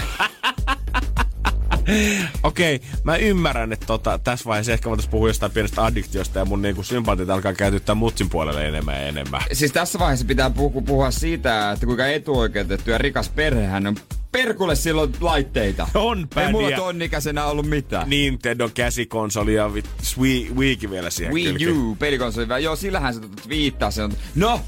[2.43, 6.45] Okei, okay, mä ymmärrän, että tota, tässä vaiheessa ehkä voitaisiin puhua jostain pienestä addiktiosta ja
[6.45, 9.41] mun niinku sympaatit alkaa käytyttää mutsin puolelle enemmän ja enemmän.
[9.51, 13.95] Siis tässä vaiheessa pitää puhua, puhua siitä, että kuinka etuoikeutettu ja rikas perhehän on
[14.31, 15.88] perkulle silloin laitteita.
[15.93, 16.47] On pädiä.
[16.47, 18.09] Ei mulla tonnikäisenä ollut mitään.
[18.09, 19.71] Nintendo käsikonsoli ja
[20.17, 21.69] Wii, Wiikin vielä siihen Wii kylki.
[21.69, 22.63] U, pelikonsoli.
[22.63, 23.91] Joo, sillähän se viittaa.
[23.91, 24.61] Se on, no,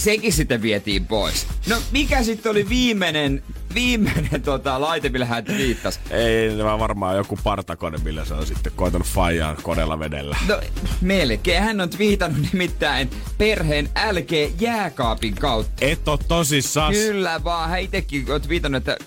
[0.00, 1.46] sekin sitten vietiin pois.
[1.68, 3.42] No mikä sitten oli viimeinen,
[3.74, 6.00] viimeinen tota, laite, millä hän viittasi?
[6.10, 10.36] Ei, vaan varmaan joku partakone, millä se on sitten koitanut faijaa kodella vedellä.
[10.48, 10.60] No
[11.00, 11.62] melkein.
[11.62, 15.72] Hän on viitannut nimittäin perheen LG jääkaapin kautta.
[15.80, 16.92] Et oo tosissaan.
[16.92, 17.70] Kyllä vaan.
[17.70, 19.04] Hän itekin on viitannut, että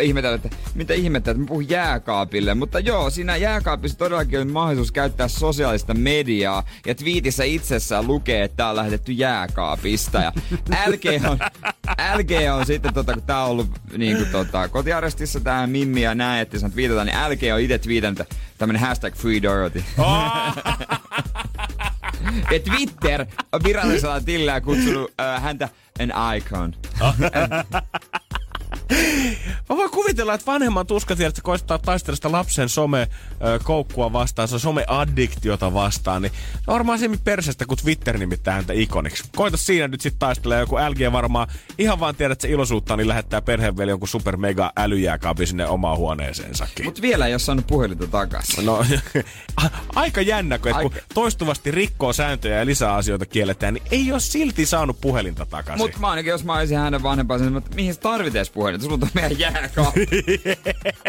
[0.00, 2.54] ihmetellä, että mitä ihmettä, että mä puhun jääkaapille.
[2.54, 6.62] Mutta joo, siinä jääkaapissa todellakin on mahdollisuus käyttää sosiaalista mediaa.
[6.86, 10.18] Ja twiitissä itsessään lukee, että tää on lähetetty jääkaapista.
[10.18, 10.32] Ja
[10.86, 11.38] LG on,
[12.18, 13.68] LG on sitten, tota, kun tää on ollut
[13.98, 17.60] niin kuin, tota, kotiarestissa tää Mimmi ja näin, että se on twiitata, niin LG on
[17.60, 18.28] itse twiitannut,
[18.58, 19.84] tämmönen hashtag Free Dorothy.
[19.98, 20.56] Oh!
[22.52, 25.68] ja Twitter on virallisella tilillä kutsunut äh, häntä
[26.00, 26.74] an icon.
[27.00, 27.14] Oh.
[29.68, 33.08] Mä voin kuvitella, että vanhemman tuskatiedät, että koistaa taistella sitä lapsen some
[33.64, 38.72] koukkua vastaan, se some-addiktiota vastaan, niin se on varmaan se persestä, kun Twitter nimittää häntä
[38.72, 39.24] ikoniksi.
[39.36, 43.08] Koita siinä nyt sitten taistella joku LG varmaan ihan vaan tiedät, että se ilosuutta, niin
[43.08, 46.84] lähettää perheen jonkun super mega älyjääkaapi sinne omaan huoneeseensakin.
[46.84, 48.66] Mut vielä ei ole saanut puhelinta takaisin.
[48.66, 48.84] No,
[49.94, 50.90] aika jännä, kun, aika...
[50.90, 55.84] kun toistuvasti rikkoo sääntöjä ja lisää asioita kielletään, niin ei ole silti saanut puhelinta takaisin.
[55.84, 59.00] Mutta mä ainakin, jos mä olisin hänen vanhempansa, että mihin sä tarvitset puhelin?
[59.00, 60.40] Sulla on meidän jääkaappi.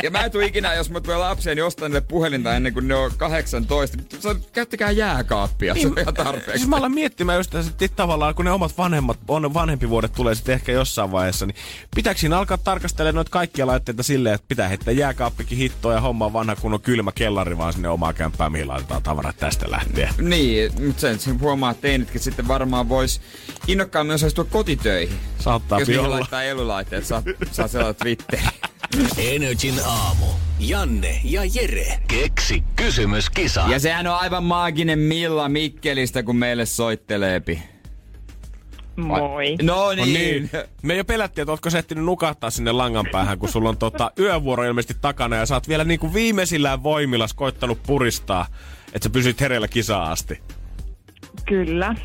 [0.03, 2.88] ja mä en tuu ikinä, jos mä tulen lapseen, niin ostan niille puhelinta ennen kuin
[2.88, 3.97] ne on 18.
[4.53, 6.51] Käyttäkää jääkaappia, niin, se on ihan tarpeeksi.
[6.51, 10.36] Siis mä alan miettimään just että tavallaan, kun ne omat vanhemmat, on vanhempi vuodet tulee
[10.36, 11.55] sitten ehkä jossain vaiheessa, niin
[11.95, 16.34] pitääkö siinä alkaa tarkastelemaan noita kaikkia laitteita silleen, että pitää heittää jääkaappikin hittoa ja homma
[16.34, 20.09] vanha kun on kylmä kellari vaan sinne omaa kämppään, mihin laitetaan tavarat tästä lähtien.
[20.22, 23.22] Niin, mutta sen, sen huomaa, että teinitkin sitten varmaan vois
[23.68, 25.18] innokkaammin osallistua kotitöihin.
[25.39, 27.24] Saattaa Jos niihin laittaa elulaitteet, saa,
[27.55, 28.39] saa sellainen Twitter.
[29.17, 30.25] Energin aamu.
[30.59, 31.99] Janne ja Jere.
[32.07, 33.63] Keksi kysymyskisa.
[33.69, 37.61] Ja sehän on aivan maaginen Milla Mikkelistä, kun meille soitteleepi.
[38.95, 39.55] Moi.
[39.61, 40.13] No No niin.
[40.13, 40.49] niin.
[40.81, 44.11] Me jo pelättiin, että ootko sä ehtinyt nukahtaa sinne langan päähän, kun sulla on tota
[44.19, 48.47] yövuoro ilmeisesti takana ja sä oot vielä niinku viimeisillään voimilla koittanut puristaa,
[48.93, 50.41] että sä pysyt hereillä kisaan asti.
[51.45, 51.95] Kyllä.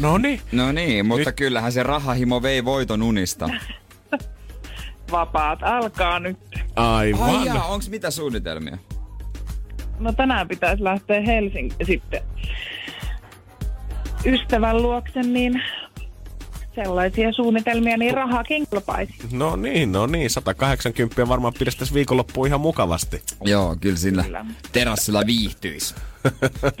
[0.00, 0.40] No niin.
[0.52, 3.50] No niin, mutta Nyt- kyllähän se rahahimo vei voiton unista.
[5.10, 6.38] Vapaat alkaa nyt.
[6.76, 7.36] Aivan.
[7.36, 8.78] Ai jaa, onks mitä suunnitelmia?
[9.98, 12.22] No tänään pitäisi lähteä Helsinkiin sitten
[14.26, 15.62] ystävän luokse, niin
[16.74, 19.14] sellaisia suunnitelmia, niin rahakin kelpaisi.
[19.32, 20.30] No niin, no niin.
[20.30, 23.22] 180 varmaan pidestäisi viikonloppuun ihan mukavasti.
[23.44, 24.44] Joo, kyllä sillä Kyllä.
[24.72, 25.94] terassilla viihtyisi.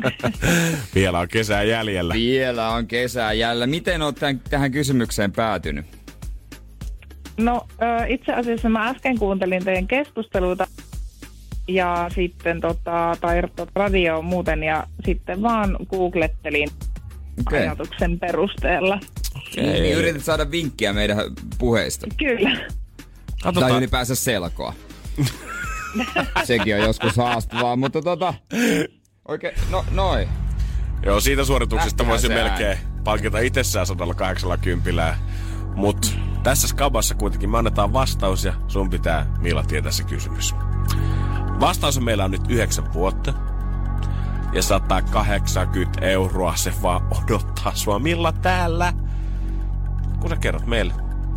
[0.94, 2.14] Vielä on kesää jäljellä.
[2.14, 3.66] Vielä on kesää jäljellä.
[3.66, 5.97] Miten oot tämän, tähän kysymykseen päätynyt?
[7.38, 7.66] No
[8.08, 10.66] itse asiassa mä äsken kuuntelin teidän keskusteluita
[11.68, 13.42] ja sitten tota, tai
[13.74, 16.68] radio muuten ja sitten vaan googlettelin
[17.40, 17.60] Okei.
[17.60, 19.00] ajatuksen perusteella.
[19.56, 21.18] Niin, niin yrität saada vinkkiä meidän
[21.58, 22.06] puheista.
[22.16, 22.50] Kyllä.
[22.50, 22.66] Tai
[23.42, 23.78] Katsotaan.
[23.78, 24.74] ylipäänsä selkoa.
[26.44, 28.34] Sekin on joskus haastavaa, mutta tota...
[29.28, 30.28] Oikein, no noin.
[31.02, 35.16] Joo, siitä suorituksesta voisi melkein palkita itsessään 180.
[35.74, 40.54] Mut tässä skabassa kuitenkin me annetaan vastaus ja sun pitää Milla tietää se kysymys.
[41.60, 43.32] Vastaus on meillä on nyt 9 vuotta.
[44.52, 48.92] Ja 180 euroa se vaan odottaa sua Milla täällä.
[50.20, 50.94] Kun sä kerrot meille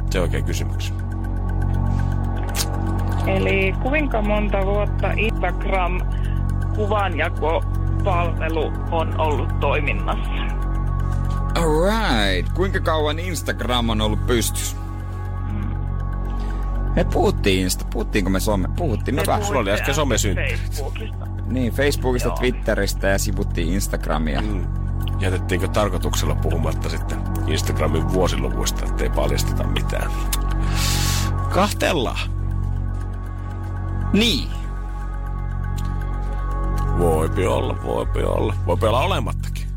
[0.10, 0.96] se oikein kysymyksen.
[3.28, 6.02] Eli kuinka monta vuotta Instagram
[6.76, 10.32] kuvanjakopalvelu on ollut toiminnassa?
[11.56, 12.54] Alright.
[12.54, 14.76] Kuinka kauan Instagram on ollut pystys?
[16.96, 17.86] Me puhuttiin Insta.
[17.94, 18.70] Puhuttiinko me some?
[18.76, 19.46] Puhuttiin me vähän.
[19.46, 20.60] sulla oli äsken somesynttärit.
[20.60, 21.28] Facebookista.
[21.46, 22.38] Niin, Facebookista, Joo.
[22.38, 24.42] Twitteristä ja sivuttiin Instagramia.
[24.42, 24.68] Mm.
[25.20, 27.18] Jätettiinkö tarkoituksella puhumatta sitten
[27.48, 30.12] Instagramin vuosiluvuista, ettei paljasteta mitään?
[31.50, 32.30] Kahtellaan.
[34.14, 34.48] Niin.
[36.98, 38.56] Voipi olla, voipi olla.
[38.66, 39.68] Voipi olla olemattakin.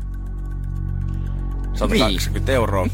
[1.73, 2.87] 180 euroa.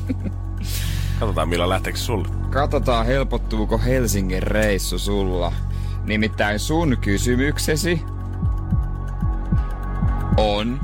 [1.20, 2.41] Katsotaan millä lähteekö sulle.
[2.52, 5.54] Katsotaan helpottuuko Helsingin reissu sulla.
[6.04, 8.02] Nimittäin sun kysymyksesi
[10.38, 10.82] on...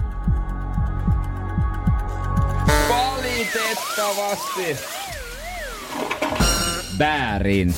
[2.90, 4.78] Valitettavasti
[7.00, 7.74] väärin.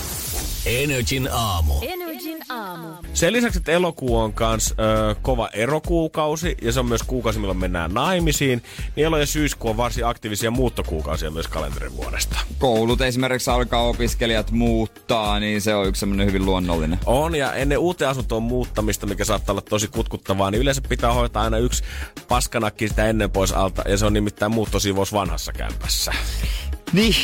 [0.66, 1.74] Energin aamu.
[1.82, 2.88] Energin aamu.
[3.14, 7.58] Sen lisäksi, että elokuu on kans ö, kova erokuukausi ja se on myös kuukausi, milloin
[7.58, 8.64] mennään naimisiin,
[8.96, 12.40] niin elo- ja syyskuu on varsin aktiivisia muuttokuukausia myös kalenterin vuodesta.
[12.60, 17.00] Koulut esimerkiksi alkaa opiskelijat muuttaa, niin se on yksi semmonen hyvin luonnollinen.
[17.06, 21.44] On, ja ennen uuteen asuntoon muuttamista, mikä saattaa olla tosi kutkuttavaa, niin yleensä pitää hoitaa
[21.44, 21.84] aina yksi
[22.28, 26.12] paskanakki sitä ennen pois alta, ja se on nimittäin muuttosiivous vanhassa kämpässä.
[26.94, 27.16] Niin,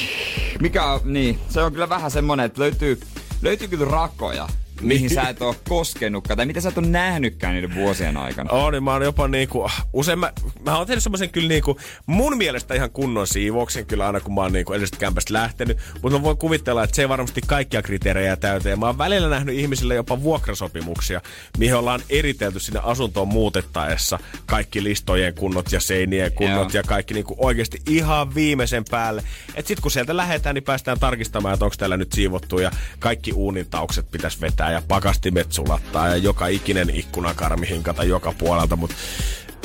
[0.61, 2.99] mikä on, niin, se on kyllä vähän semmonen, että löytyy,
[3.46, 4.48] löytyy kyllä rakoja,
[4.82, 8.51] mihin sä et oo koskenutkaan, tai mitä sä et ole nähnytkään niiden vuosien aikana.
[8.51, 10.34] On, niin mä oon jopa niinku, usein mä,
[10.65, 14.41] mä oon tehnyt semmoisen kyllä niinku, mun mielestä ihan kunnon siivouksen kyllä aina, kun mä
[14.41, 15.78] oon niinku edellisestä kämpästä lähtenyt.
[16.01, 18.69] Mutta mä voin kuvitella, että se ei varmasti kaikkia kriteerejä täytä.
[18.69, 21.21] Ja mä oon välillä nähnyt ihmisille jopa vuokrasopimuksia,
[21.57, 26.80] mihin ollaan eritelty sinne asuntoon muutettaessa kaikki listojen kunnot ja seinien kunnot Joo.
[26.80, 29.23] ja kaikki niinku oikeasti ihan viimeisen päälle.
[29.55, 33.34] Et sit kun sieltä lähdetään, niin päästään tarkistamaan, että onko täällä nyt siivottu ja kaikki
[33.34, 38.95] uunintaukset pitäisi vetää ja pakastimet sulattaa ja joka ikinen ikkunakarmi hinkata joka puolelta, mutta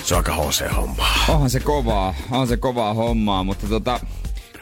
[0.02, 1.24] se on aika HC-hommaa.
[1.28, 4.00] Onhan se kovaa, on se kovaa hommaa, mutta tota,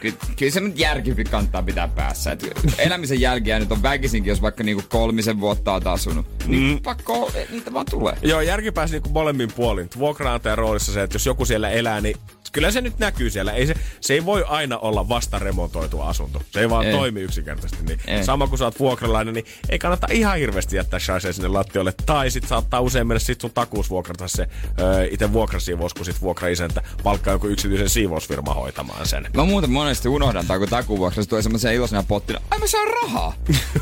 [0.01, 2.31] ky- kyllä se nyt järki kannattaa pitää päässä.
[2.31, 2.43] Et
[2.77, 6.25] elämisen jälkiä nyt on väkisinkin, jos vaikka niinku kolmisen vuotta oot asunut.
[6.47, 6.81] Niin mm.
[6.83, 8.17] pakko, niitä vaan tulee.
[8.21, 9.89] Joo, järki pääsi niinku molemmin puolin.
[9.97, 12.15] Vuokraantajan roolissa se, että jos joku siellä elää, niin
[12.51, 13.51] kyllä se nyt näkyy siellä.
[13.51, 16.41] Ei se, se ei voi aina olla vasta remontoitu asunto.
[16.51, 16.93] Se ei vaan Ei.
[16.93, 17.85] toimi yksinkertaisesti.
[17.85, 18.23] Niin Ei.
[18.23, 21.93] sama kun sä oot vuokralainen, niin ei kannata ihan hirveästi jättää shaisee sinne lattiolle.
[22.05, 24.47] Tai sit saattaa usein mennä sit sun takuus vuokrata se
[24.79, 29.27] öö, itse vuokrasiivous, kun sit vuokraisäntä palkkaa joku yksityisen siivousfirma hoitamaan sen.
[29.33, 33.33] Mä muuten monesti unohdan, tai kun takuvuoksessa tulee semmoisen iloisena pottina, ai mä saan rahaa!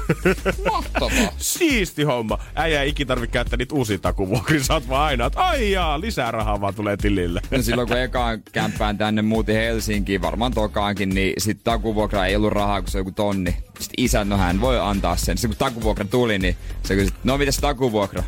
[0.71, 1.31] Mahtavaa!
[1.37, 2.39] Siisti homma.
[2.55, 4.63] Äijä ei ikin tarvitse käyttää niitä uusia takuvuokria.
[4.63, 7.41] Sä oot vaan aina, että ai jaa, lisää rahaa vaan tulee tilille.
[7.51, 12.53] No silloin kun ekaan kämppään tänne muutin Helsinkiin, varmaan tokaankin, niin sit takuvuokra ei ollut
[12.53, 13.51] rahaa, kun se on joku tonni.
[13.79, 15.37] Sitten isä, no hän voi antaa sen.
[15.37, 18.23] Sitten kun takuvuokra tuli, niin se kysyi, no mitäs takuvuokra?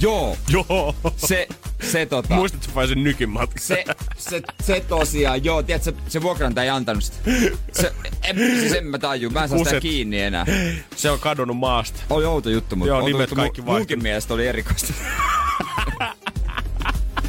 [0.00, 0.94] Joo, Joo.
[1.16, 1.48] se,
[1.90, 2.34] se tota...
[2.34, 3.60] Muistatko vai sen nykin matka?
[3.60, 3.84] Se,
[4.18, 7.16] se, se tosiaan, joo, tiedätkö, se, se vuokrantaja ei antanut sitä.
[7.72, 10.46] Se, en, siis en mä taju, mä en saa sitä kiinni enää.
[10.96, 12.00] Se on kadonnut maasta.
[12.10, 14.92] Oli outo juttu, mutta Joo, nimet juttu, kaikki mu- munkin mielestä oli erikoista.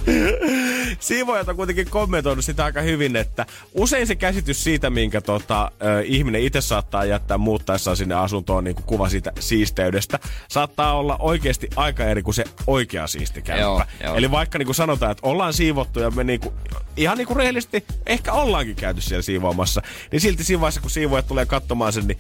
[1.00, 6.04] Siivoojat on kuitenkin kommentoinut sitä aika hyvin, että usein se käsitys siitä, minkä tota, ö,
[6.06, 11.70] ihminen itse saattaa jättää muuttaessaan sinne asuntoon niin kuin kuva siitä siisteydestä, saattaa olla oikeasti
[11.76, 13.62] aika eri kuin se oikea siisti kämppä.
[13.62, 14.16] Joo, joo.
[14.16, 16.56] Eli vaikka niin kuin sanotaan, että ollaan siivottu ja me niin kuin,
[16.98, 19.82] ihan niin kuin rehellisesti ehkä ollaankin käyty siellä siivoamassa,
[20.12, 22.20] niin silti siinä vaiheessa, kun siivoojat tulee katsomaan sen, niin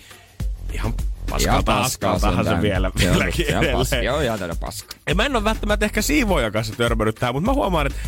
[0.73, 0.93] ihan
[1.29, 2.61] paskalta askaltahan se sentään.
[2.61, 3.95] vielä, Joo, vieläkin se on paska.
[3.95, 4.05] edelleen.
[4.05, 4.95] Joo, ihan täydä paska.
[5.09, 7.99] Ja mä en ole välttämättä ehkä siivoojan kanssa törmännyt tähän, mutta mä huomaan, että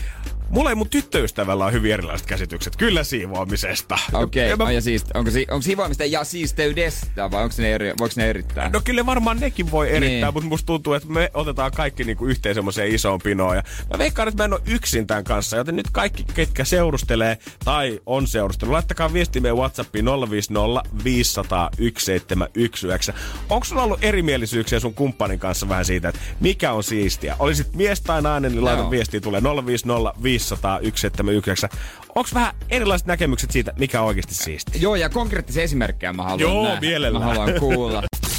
[0.53, 3.97] mulla ei mun tyttöystävällä on hyvin erilaiset käsitykset kyllä siivoamisesta.
[4.13, 4.65] Okei, Ja okay.
[4.67, 8.29] mä- ja siis, onko, si- onko siivoamista ja siisteydestä vai onko ne eri, voiko ne
[8.29, 8.69] erittää?
[8.69, 10.21] No kyllä varmaan nekin voi erittää, Niin.
[10.21, 10.33] niin.
[10.33, 13.55] mutta musta tuntuu, että me otetaan kaikki niinku yhteen semmoiseen isoon pinoon.
[13.55, 17.37] Ja mä veikkaan, että mä en ole yksin tämän kanssa, joten nyt kaikki, ketkä seurustelee
[17.65, 23.13] tai on seurustellut, laittakaa viesti meidän Whatsappiin 050 500 1719.
[23.49, 27.35] Onko sulla ollut erimielisyyksiä sun kumppanin kanssa vähän siitä, että mikä on siistiä?
[27.39, 28.91] Olisit mies tai nainen, niin laita Joo.
[28.91, 31.69] viestiä tulee 050 500 1719.
[32.15, 34.81] Onko vähän erilaiset näkemykset siitä, mikä on oikeasti siistiä?
[34.81, 36.79] Joo, ja konkreettisia esimerkkejä mä haluan Joo, nähdä.
[36.81, 37.25] mielellään.
[37.25, 38.03] Mä haluan kuulla.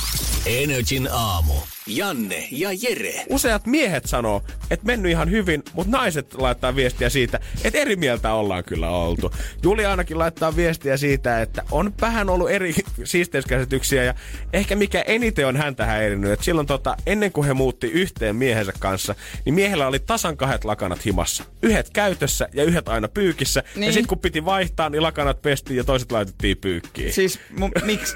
[0.46, 1.54] Energin aamu.
[1.86, 3.24] Janne ja Jere.
[3.28, 8.32] useat miehet sanoo, että mennyt ihan hyvin, mutta naiset laittaa viestiä siitä, että eri mieltä
[8.32, 9.32] ollaan kyllä oltu.
[9.62, 12.74] Julia ainakin laittaa viestiä siitä, että on vähän ollut eri
[13.04, 14.14] siisteyskäsityksiä ja
[14.52, 18.72] ehkä mikä eniten on häntä häirinyt, että silloin tota, ennen kuin he muutti yhteen miehensä
[18.78, 19.14] kanssa,
[19.44, 21.44] niin miehellä oli tasan kahdet lakanat himassa.
[21.62, 23.62] Yhdet käytössä ja yhdet aina pyykissä.
[23.74, 23.86] Niin.
[23.86, 27.12] Ja sitten kun piti vaihtaa, niin lakanat pestiin ja toiset laitettiin pyykkiin.
[27.12, 27.40] Siis
[27.84, 28.14] miksi?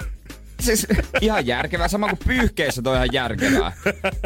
[0.61, 0.87] Siis
[1.21, 3.73] ihan järkevää, sama kuin pyyhkeissä toi ihan järkevää.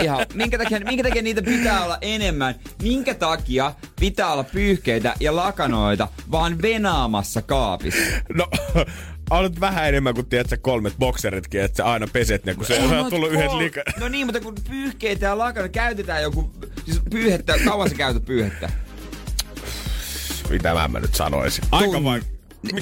[0.03, 2.55] Ihan, minkä takia, minkä takia niitä pitää olla enemmän?
[2.83, 8.03] Minkä takia pitää olla pyyhkeitä ja lakanoita vaan venaamassa kaapissa?
[8.35, 8.47] No,
[9.31, 12.67] on nyt vähän enemmän kuin tiedät, sä kolmet bokseritkin, että sä aina peset ne, kun
[12.67, 13.83] se on tullut yhdet kol- liikaa.
[14.01, 16.51] No niin, mutta kun pyyhkeitä ja lakanoita käytetään joku...
[16.85, 18.71] Siis pyyhettä, kauan sä käytät pyyhettä?
[20.51, 21.65] Mitä mä nyt sanoisin?
[21.73, 22.23] Aika vain.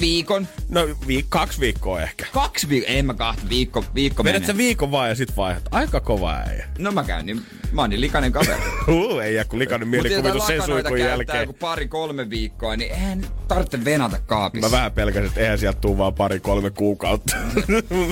[0.01, 0.47] Viikon?
[0.69, 2.25] No viik- kaksi viikkoa ehkä.
[2.33, 2.93] Kaksi viikkoa?
[2.93, 5.63] En mä kahta, viikko, viikko Vedät sä viikon vaan ja sit vaihdat.
[5.71, 6.67] Aika kova äijä.
[6.77, 8.61] No mä käyn, niin mä oon niin likainen kaveri.
[8.87, 11.39] Huh, ei jää kun likainen mielikuvitus sen suikun jälkeen.
[11.39, 14.69] joku pari-kolme viikkoa, niin eihän tarvitse venata kaapissa.
[14.69, 17.37] Mä vähän pelkäsin, että eihän sieltä tuu vaan pari-kolme kuukautta.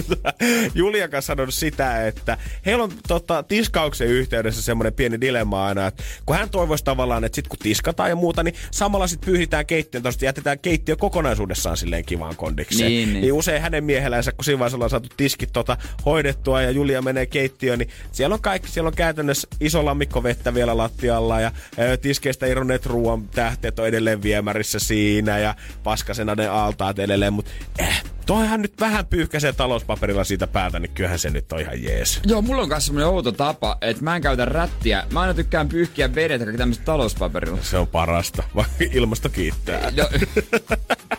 [0.76, 6.04] Julia kanssa sanonut sitä, että heillä on tota, tiskauksen yhteydessä semmoinen pieni dilemma aina, että
[6.26, 10.04] kun hän toivoisi tavallaan, että sit kun tiskataan ja muuta, niin samalla sit pyyhitään keittiön
[10.22, 12.91] jätetään keittiö kokonaisuudessaan silleen kivaan kondikseen.
[12.91, 13.22] Niin, niin.
[13.22, 17.26] niin usein hänen miehellänsä, kun siinä vaiheessa ollaan saatu tiskit tota, hoidettua ja Julia menee
[17.26, 21.97] keittiöön, niin siellä on kaikki, siellä on käytännössä iso lammikko vettä vielä lattialla ja ö,
[21.97, 28.03] tiskeistä irronneet ruoan tähteet on edelleen viemärissä siinä ja paskasena ne altaat edelleen, mutta eh,
[28.30, 32.20] toihan nyt vähän pyyhkäisee talouspaperilla siitä päätä, niin kyllähän se nyt on ihan jees.
[32.26, 35.03] Joo, mulla on myös semmonen outo tapa, että mä en käytä rättiä.
[35.12, 37.62] Mä aina tykkään pyyhkiä vedet ja tämmöistä talouspaperilla.
[37.62, 39.91] Se on parasta, vaikka ilmasto kiittää.
[39.97, 40.10] No.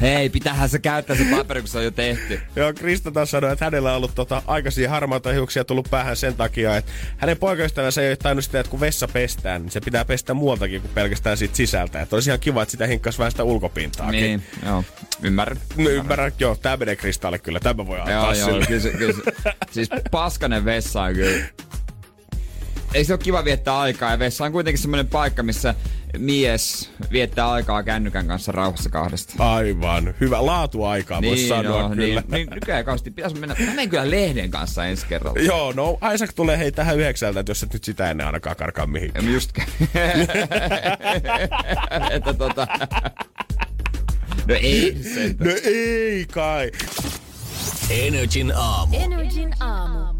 [0.14, 2.40] Hei, pitäähän se käyttää se paperi, kun se on jo tehty.
[2.56, 6.34] Joo, Krista taas sanoi, että hänellä on ollut tota, aikaisia harmaata hiuksia tullut päähän sen
[6.34, 10.04] takia, että hänen poikaystävänsä ei ole tainnut sitä, että kun vessa pestään, niin se pitää
[10.04, 12.02] pestä muualtakin kuin pelkästään siitä sisältä.
[12.02, 14.20] Että olisi ihan kiva, että sitä hinkkas vähän sitä ulkopintaakin.
[14.20, 14.84] Niin, joo.
[15.22, 15.58] Ymmärrän.
[15.76, 18.50] No, ymmärrän, joo, tää menee Kristalle kyllä, tämä voi antaa Joo, sille.
[18.50, 21.44] joo, kyllä, se, kyllä se, Siis paskanen vessa on kyllä.
[22.94, 25.74] Ei se ole kiva viettää aikaa ja vessa on kuitenkin semmoinen paikka, missä
[26.18, 29.34] mies viettää aikaa kännykän kanssa rauhassa kahdesta.
[29.38, 30.14] Aivan.
[30.20, 32.06] Hyvä laatuaikaa, voisi sanoa kyllä.
[32.06, 33.56] niin, niin, nykyään kauheasti pitäisi mennä.
[33.58, 35.40] Mä menen kyllä lehden kanssa ensi kerralla.
[35.40, 38.86] Joo, no Isaac tulee hei tähän yhdeksältä, että jos et nyt sitä ennen ainakaan karkaa
[38.86, 39.24] mihinkään.
[39.24, 39.50] En Just
[42.10, 42.66] että tota...
[44.48, 45.34] No ei se.
[45.38, 46.70] No ei kai.
[47.90, 48.96] Energin aamu.
[48.96, 50.19] Energin aamu.